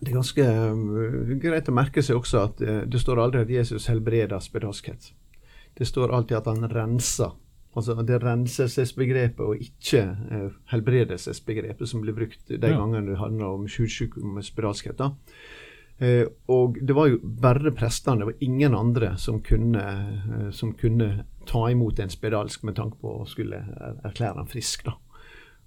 det 0.00 0.10
er 0.10 0.16
ganske 0.16 0.44
uh, 0.44 1.32
greit 1.40 1.68
å 1.68 1.76
merke 1.76 2.04
seg 2.04 2.20
også 2.20 2.42
at 2.50 2.60
uh, 2.64 2.82
det 2.88 3.00
står 3.00 3.20
aldri 3.20 3.44
at 3.46 3.52
Jesus 3.52 3.88
helbreder 3.88 4.44
spedalskhet. 4.44 5.12
Det 5.76 5.88
står 5.88 6.12
alltid 6.12 6.40
at 6.40 6.52
han 6.52 6.68
renser. 6.68 7.32
Altså 7.76 7.94
Det 8.02 8.18
renselsesbegrepet 8.20 9.40
og 9.40 9.60
ikke 9.62 10.04
uh, 10.04 10.46
helbredelsesbegrepet 10.72 11.88
som 11.88 12.04
blir 12.04 12.16
brukt 12.16 12.44
de 12.48 12.60
ja. 12.60 12.76
gangene 12.76 13.12
det 13.12 13.20
handler 13.20 13.56
om 13.56 13.68
spedalskhet. 14.42 14.98
da. 14.98 15.12
Eh, 16.00 16.24
og 16.48 16.78
det 16.80 16.94
var 16.96 17.10
jo 17.10 17.18
bare 17.20 17.74
prestene, 17.76 18.22
det 18.22 18.30
var 18.30 18.44
ingen 18.46 18.74
andre 18.74 19.12
som 19.20 19.42
kunne, 19.44 19.84
eh, 19.84 20.50
som 20.50 20.72
kunne 20.72 21.26
ta 21.46 21.70
imot 21.70 21.98
en 21.98 22.10
spedalsk 22.10 22.62
med 22.62 22.78
tanke 22.78 22.96
på 23.02 23.18
å 23.20 23.26
skulle 23.28 23.60
erklære 24.04 24.40
han 24.40 24.48
frisk. 24.48 24.84
da. 24.84 24.94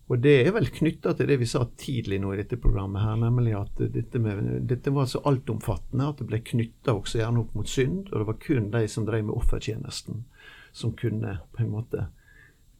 Og 0.09 0.19
det 0.19 0.33
er 0.41 0.51
vel 0.55 0.67
knytta 0.73 1.13
til 1.13 1.29
det 1.29 1.37
vi 1.39 1.45
sa 1.45 1.63
tidlig 1.77 2.19
nå 2.21 2.33
i 2.33 2.39
dette 2.41 2.57
programmet, 2.57 3.05
her, 3.05 3.15
nemlig 3.21 3.53
at 3.55 3.77
dette, 3.93 4.19
med, 4.19 4.65
dette 4.67 4.91
var 4.91 5.05
så 5.05 5.21
altomfattende 5.29 6.09
at 6.09 6.17
det 6.19 6.27
ble 6.31 6.41
knytta 6.43 6.97
også 6.97 7.21
gjerne 7.21 7.45
opp 7.45 7.53
mot 7.53 7.69
synd, 7.69 8.09
og 8.09 8.19
det 8.19 8.27
var 8.31 8.41
kun 8.41 8.71
de 8.73 8.83
som 8.91 9.05
drev 9.05 9.29
med 9.29 9.37
offertjenesten, 9.37 10.25
som 10.73 10.97
kunne 10.97 11.37
på 11.53 11.63
en 11.63 11.71
måte 11.71 12.07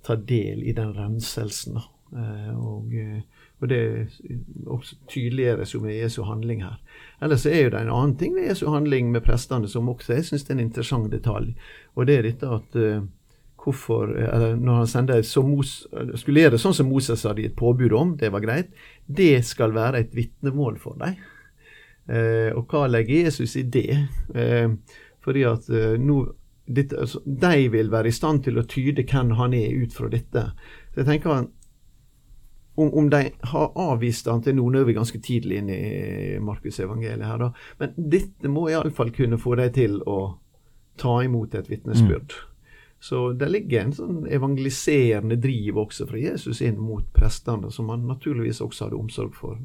ta 0.03 0.17
del 0.17 0.65
i 0.65 0.73
den 0.73 0.91
renselsen. 0.97 1.77
da. 1.77 1.85
Eh, 2.17 2.57
og, 2.57 2.91
og 3.61 3.69
det 3.69 4.09
også 4.67 4.97
tydeliggjøres 5.07 5.73
jo 5.73 5.79
med 5.79 5.95
Jesu 5.95 6.23
handling 6.27 6.63
her. 6.65 6.79
Ellers 7.23 7.45
er 7.47 7.69
det 7.71 7.79
en 7.79 7.91
annen 7.93 8.15
ting 8.19 8.35
ved 8.35 8.49
Jesu 8.49 8.65
handling 8.67 9.11
med 9.11 9.23
prestene 9.23 9.69
som 9.71 9.87
også 9.89 10.17
jeg 10.17 10.25
syns 10.27 10.43
er 10.49 10.57
en 10.57 10.65
interessant 10.65 11.11
detalj. 11.11 11.53
Og 11.95 12.09
det 12.09 12.17
er 12.17 12.27
dette 12.27 12.49
at 12.51 12.75
uh, 12.75 13.05
hvorfor 13.63 14.11
eller 14.11 14.57
Når 14.59 14.75
han 14.75 14.87
sender 14.87 15.21
skulle 15.23 16.41
gjøre 16.41 16.57
det 16.57 16.59
sånn 16.59 16.75
som 16.75 16.89
Moses 16.91 17.23
hadde 17.23 17.45
gitt 17.45 17.55
påbud 17.55 17.93
om, 17.95 18.17
det 18.19 18.33
var 18.33 18.43
greit, 18.43 18.73
det 19.07 19.45
skal 19.47 19.71
være 19.71 20.03
et 20.03 20.11
vitnemål 20.15 20.79
for 20.83 20.99
dem. 20.99 21.15
Uh, 22.11 22.51
og 22.59 22.67
hva 22.67 22.89
legger 22.91 23.29
Jesus 23.29 23.55
i 23.55 23.63
det? 23.63 23.95
Uh, 24.35 24.75
fordi 25.23 25.45
at 25.47 25.69
nå 26.03 26.17
dette, 26.67 26.97
altså, 26.99 27.19
De 27.23 27.69
vil 27.71 27.91
være 27.91 28.07
i 28.07 28.15
stand 28.15 28.43
til 28.43 28.59
å 28.59 28.67
tyde 28.67 29.05
hvem 29.07 29.31
han 29.39 29.53
er 29.55 29.71
ut 29.71 29.95
fra 29.95 30.09
dette. 30.11 30.49
Så 30.91 30.99
jeg 30.99 31.07
tenker 31.07 31.31
han 31.31 31.51
om, 32.75 32.93
om, 32.93 33.09
de 33.09 33.29
har 33.51 33.75
avvist 33.75 34.27
han 34.31 34.41
til 34.41 34.55
nå, 34.57 34.65
nå 34.73 34.81
er 34.81 34.87
vi 34.87 34.95
ganske 34.97 35.19
tidlig 35.21 35.59
inn 35.61 35.69
i 35.69 35.81
Markusevangeliet 36.41 37.27
her, 37.27 37.43
da. 37.43 37.51
Men 37.81 37.93
dette 37.97 38.49
må 38.49 38.65
iallfall 38.71 39.13
kunne 39.13 39.37
få 39.41 39.57
dem 39.59 39.75
til 39.75 39.99
å 40.09 40.17
ta 40.97 41.19
imot 41.25 41.55
et 41.57 41.69
vitnesbyrd. 41.69 42.33
Mm. 42.33 42.49
Så 43.03 43.33
det 43.35 43.49
ligger 43.51 43.83
en 43.83 43.93
sånn 43.93 44.19
evangeliserende 44.31 45.35
driv 45.43 45.81
også 45.81 46.07
fra 46.07 46.21
Jesus 46.21 46.61
inn 46.63 46.77
mot 46.79 47.03
prestene, 47.13 47.67
som 47.71 47.89
han 47.91 48.05
naturligvis 48.07 48.61
også 48.63 48.87
hadde 48.87 48.99
omsorg 49.01 49.33
for 49.35 49.57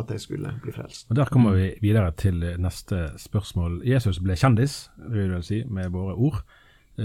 at 0.00 0.08
de 0.08 0.18
skulle 0.18 0.50
bli 0.64 0.72
frelst. 0.74 1.06
Og 1.10 1.16
Der 1.16 1.30
kommer 1.30 1.54
vi 1.54 1.68
videre 1.80 2.10
til 2.16 2.42
neste 2.58 3.12
spørsmål. 3.20 3.82
Jesus 3.86 4.18
ble 4.24 4.34
kjendis, 4.36 4.90
vil 5.12 5.30
jeg 5.36 5.44
si, 5.46 5.60
med 5.68 5.92
våre 5.94 6.16
ord. 6.16 6.42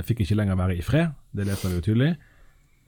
Fikk 0.03 0.23
ikke 0.25 0.39
lenger 0.39 0.57
være 0.59 0.79
i 0.79 0.83
fred, 0.83 1.13
det 1.35 1.45
leser 1.47 1.69
vi 1.69 1.77
jo 1.77 1.85
tydelig. 1.85 2.15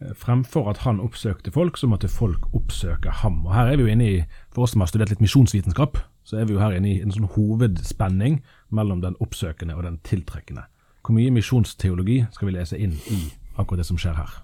Eh, 0.01 0.13
fremfor 0.15 0.69
at 0.71 0.83
han 0.85 1.01
oppsøkte 1.03 1.51
folk, 1.51 1.77
så 1.77 1.87
måtte 1.87 2.07
folk 2.07 2.47
oppsøke 2.55 3.11
ham. 3.21 3.45
Og 3.45 3.53
Her 3.53 3.71
er 3.71 3.77
vi 3.77 3.87
jo 3.87 3.93
inne 3.93 4.09
i, 4.09 4.19
for 4.51 4.63
oss 4.63 4.75
som 4.75 4.81
har 4.81 4.91
studert 4.91 5.11
litt 5.11 5.23
misjonsvitenskap, 5.23 5.97
så 6.23 6.37
er 6.37 6.45
vi 6.45 6.53
jo 6.53 6.61
her 6.61 6.75
inne 6.77 6.91
i 6.91 6.99
en 7.01 7.11
sånn 7.11 7.31
hovedspenning 7.33 8.41
mellom 8.69 9.01
den 9.01 9.17
oppsøkende 9.19 9.75
og 9.75 9.83
den 9.83 9.97
tiltrekkende. 10.05 10.67
Hvor 11.01 11.15
mye 11.17 11.33
misjonsteologi 11.33 12.21
skal 12.35 12.49
vi 12.49 12.53
lese 12.53 12.77
inn 12.77 12.93
i 13.09 13.23
akkurat 13.57 13.81
det 13.81 13.87
som 13.89 13.97
skjer 13.97 14.19
her? 14.19 14.35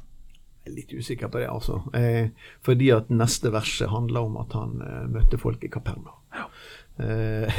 Jeg 0.66 0.72
er 0.72 0.78
litt 0.80 0.96
usikker 0.98 1.30
på 1.30 1.44
det, 1.44 1.50
altså. 1.52 1.84
Eh, 1.94 2.32
fordi 2.66 2.90
at 2.96 3.12
neste 3.14 3.52
verset 3.54 3.92
handler 3.92 4.26
om 4.26 4.40
at 4.42 4.56
han 4.58 4.82
eh, 4.82 5.04
møtte 5.14 5.38
folk 5.38 5.64
i 5.64 5.70
Kaperna. 5.72 6.18
Ja. 6.36 6.50
Eh, 6.96 7.52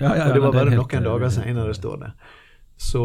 ja, 0.00 0.10
ja, 0.16 0.24
og 0.26 0.34
det 0.34 0.40
var 0.42 0.52
bare 0.52 0.68
noen 0.74 0.84
helt, 0.84 1.06
dager 1.06 1.30
seinere, 1.32 1.72
står 1.72 1.94
det. 2.02 2.10
Så 2.76 3.04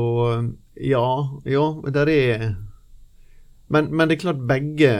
ja, 0.75 1.03
ja, 1.47 1.61
der 1.95 2.11
er 2.11 2.41
men, 3.67 3.89
men, 3.95 4.07
det 4.07 4.17
er 4.17 4.21
klart 4.21 4.43
begge, 4.47 4.91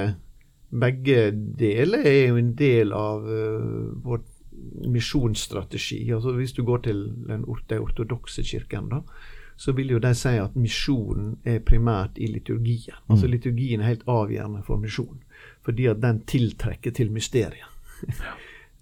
begge 0.69 1.31
deler 1.59 2.03
er 2.03 2.27
jo 2.27 2.39
en 2.41 2.53
del 2.59 2.93
av 2.95 3.23
uh, 3.23 3.93
vår 4.03 4.23
misjonsstrategi. 4.87 6.01
Altså 6.13 6.31
Hvis 6.35 6.53
du 6.53 6.63
går 6.67 6.83
til 6.89 7.03
den 7.27 7.45
ortodokse 7.47 8.43
kirken, 8.43 8.89
da, 8.91 9.01
så 9.57 9.73
vil 9.73 9.95
jo 9.95 9.99
de 9.99 10.13
si 10.15 10.35
at 10.37 10.57
misjonen 10.59 11.37
er 11.45 11.63
primært 11.65 12.19
i 12.21 12.27
liturgien. 12.29 12.97
Mm. 13.05 13.13
Altså 13.13 13.27
Liturgien 13.27 13.81
er 13.81 13.93
helt 13.93 14.05
avgjørende 14.07 14.61
for 14.67 14.77
misjon, 14.81 15.23
fordi 15.65 15.87
at 15.89 16.01
den 16.01 16.21
tiltrekker 16.29 16.91
til 16.91 17.11
mysteriet. 17.11 17.71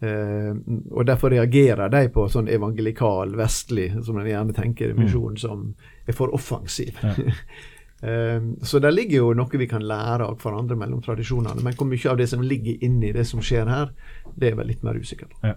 uh, 0.02 0.52
og 0.98 1.06
Derfor 1.08 1.32
reagerer 1.32 1.94
de 1.94 2.10
på 2.10 2.28
sånn 2.32 2.50
evangelikal, 2.52 3.38
vestlig, 3.38 3.92
som 4.04 4.18
en 4.20 4.28
gjerne 4.28 4.58
tenker 4.58 4.98
misjon, 4.98 5.38
mm. 5.38 5.44
som 5.46 5.72
er 6.08 6.18
for 6.18 6.34
offensiv. 6.36 7.00
Ja. 7.04 7.16
Ehm, 8.02 8.56
så 8.62 8.80
der 8.80 8.92
ligger 8.92 9.18
jo 9.18 9.34
noe 9.38 9.60
vi 9.60 9.68
kan 9.72 9.84
lære 9.86 10.28
av 10.28 10.40
hverandre 10.44 10.78
mellom 10.80 11.02
tradisjonene. 11.06 11.64
Men 11.64 11.78
hvor 11.78 11.88
mye 11.90 12.12
av 12.12 12.20
det 12.20 12.30
som 12.32 12.44
ligger 12.44 12.84
inni 12.84 13.14
det 13.16 13.28
som 13.28 13.44
skjer 13.44 13.70
her, 13.72 13.94
det 14.36 14.52
er 14.52 14.58
vel 14.60 14.72
litt 14.74 14.84
mer 14.84 15.00
usikkert. 15.00 15.36
Ja. 15.44 15.56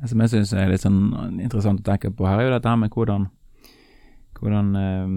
Det 0.00 0.08
som 0.08 0.22
jeg 0.24 0.32
syns 0.32 0.54
er 0.56 0.70
litt 0.70 0.86
sånn 0.86 1.02
interessant 1.36 1.82
å 1.82 1.90
tenke 1.90 2.10
på 2.16 2.26
her, 2.26 2.40
er 2.40 2.48
jo 2.48 2.54
dette 2.54 2.72
her 2.72 2.78
med 2.80 2.94
hvordan, 2.94 3.26
hvordan 4.40 4.70
eh, 4.80 5.10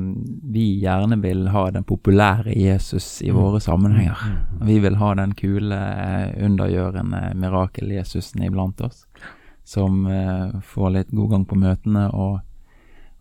vi 0.51 0.65
gjerne 0.83 1.17
vil 1.23 1.45
ha 1.53 1.69
den 1.71 1.85
populære 1.87 2.55
Jesus 2.59 3.21
i 3.23 3.31
våre 3.31 3.61
sammenhenger. 3.63 4.19
Vi 4.67 4.81
vil 4.83 4.99
ha 4.99 5.13
den 5.15 5.31
kule, 5.39 5.79
undergjørende 6.35 7.29
mirakel-Jesusen 7.39 8.43
iblant 8.43 8.83
oss, 8.83 9.05
som 9.63 10.03
eh, 10.11 10.59
får 10.73 10.97
litt 10.97 11.15
god 11.15 11.31
gang 11.31 11.47
på 11.47 11.61
møtene 11.63 12.09
og, 12.11 12.41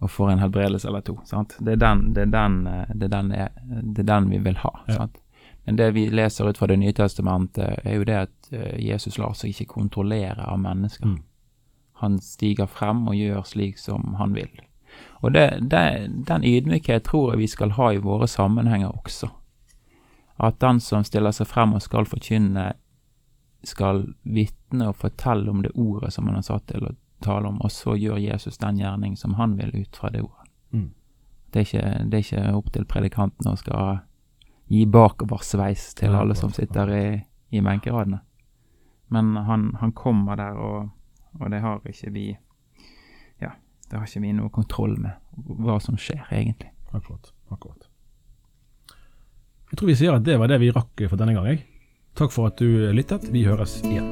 og 0.02 0.10
får 0.10 0.30
en 0.32 0.42
helbredelse 0.42 0.88
eller 0.88 1.04
to. 1.06 1.16
Sant? 1.24 1.56
Det, 1.58 1.76
er 1.76 1.82
den, 1.82 2.08
det, 2.14 2.26
er 2.26 2.32
den, 2.34 2.56
eh, 2.66 2.94
det, 2.94 3.06
er 3.06 3.12
den, 3.14 3.28
det 3.94 4.02
er 4.02 4.08
den 4.08 4.30
vi 4.30 4.40
vil 4.42 4.58
ha. 4.64 4.72
Ja. 4.88 5.02
Sant? 5.02 5.20
Men 5.64 5.76
det 5.78 5.90
vi 5.94 6.08
leser 6.10 6.48
ut 6.48 6.58
fra 6.58 6.66
Det 6.66 6.76
nye 6.76 6.92
testamentet, 6.92 7.84
er 7.84 7.94
jo 7.94 8.04
det 8.04 8.16
at 8.24 8.50
eh, 8.50 8.80
Jesus 8.82 9.18
lar 9.18 9.36
seg 9.38 9.52
ikke 9.52 9.74
kontrollere 9.76 10.42
av 10.42 10.58
mennesker. 10.58 11.06
Mm. 11.06 11.20
Han 12.02 12.18
stiger 12.18 12.66
frem 12.66 13.06
og 13.08 13.14
gjør 13.14 13.46
slik 13.46 13.78
som 13.78 14.16
han 14.18 14.34
vil. 14.34 14.50
Og 15.22 15.32
det, 15.32 15.46
det, 15.70 16.10
den 16.26 16.44
ydmykhet 16.44 17.06
tror 17.06 17.32
jeg 17.32 17.44
vi 17.44 17.52
skal 17.52 17.76
ha 17.78 17.92
i 17.92 18.02
våre 18.02 18.26
sammenhenger 18.28 18.90
også. 18.90 19.30
At 20.42 20.58
den 20.60 20.80
som 20.82 21.04
stiller 21.06 21.30
seg 21.30 21.46
frem 21.46 21.76
og 21.76 21.84
skal 21.84 22.08
forkynne, 22.10 22.72
skal 23.62 24.08
vitne 24.26 24.90
og 24.90 24.98
fortelle 24.98 25.50
om 25.50 25.62
det 25.62 25.70
ordet 25.78 26.10
som 26.12 26.26
han 26.26 26.40
er 26.40 26.46
satt 26.46 26.66
til 26.72 26.88
å 26.88 26.94
tale 27.22 27.48
om, 27.48 27.60
og 27.60 27.72
så 27.72 27.96
gjør 27.96 28.20
Jesus 28.20 28.58
den 28.58 28.80
gjerning 28.80 29.16
som 29.16 29.34
han 29.38 29.56
vil 29.58 29.74
ut 29.74 29.96
fra 29.96 30.10
det 30.10 30.22
ordet. 30.22 30.48
Mm. 30.72 30.90
Det, 31.52 31.60
er 31.60 31.66
ikke, 31.66 32.04
det 32.10 32.18
er 32.18 32.26
ikke 32.26 32.56
opp 32.58 32.72
til 32.72 32.88
predikanten 32.88 33.50
å 33.50 33.56
skal 33.60 34.02
gi 34.72 34.86
bakoversveis 34.88 35.92
til 35.98 36.16
alle 36.16 36.36
som 36.38 36.52
sitter 36.54 36.92
i, 36.96 37.06
i 37.52 37.60
benkeradene. 37.60 38.22
Men 39.12 39.36
han, 39.36 39.74
han 39.80 39.92
kommer 39.92 40.40
der, 40.40 40.56
og, 40.56 40.88
og 41.40 41.50
det 41.52 41.60
har 41.60 41.82
ikke 41.84 42.12
vi 42.14 42.26
Ja, 43.42 43.52
det 43.90 43.98
har 43.98 44.06
ikke 44.06 44.24
vi 44.24 44.32
noe 44.36 44.52
kontroll 44.54 44.96
med 44.96 45.18
hva 45.60 45.76
som 45.80 45.98
skjer, 46.00 46.24
egentlig. 46.32 46.72
Akkurat. 46.92 47.32
akkurat. 47.52 47.88
Jeg 49.72 49.80
tror 49.80 49.88
vi 49.88 49.96
sier 49.96 50.16
at 50.16 50.24
det 50.24 50.36
var 50.40 50.52
det 50.52 50.60
vi 50.60 50.72
rakk 50.72 51.06
for 51.08 51.16
denne 51.16 51.36
gang. 51.36 51.48
jeg. 51.48 51.64
Takk 52.16 52.32
for 52.32 52.52
at 52.52 52.60
du 52.60 52.92
lyttet. 52.92 53.30
Vi 53.32 53.46
høres 53.48 53.80
igjen. 53.88 54.11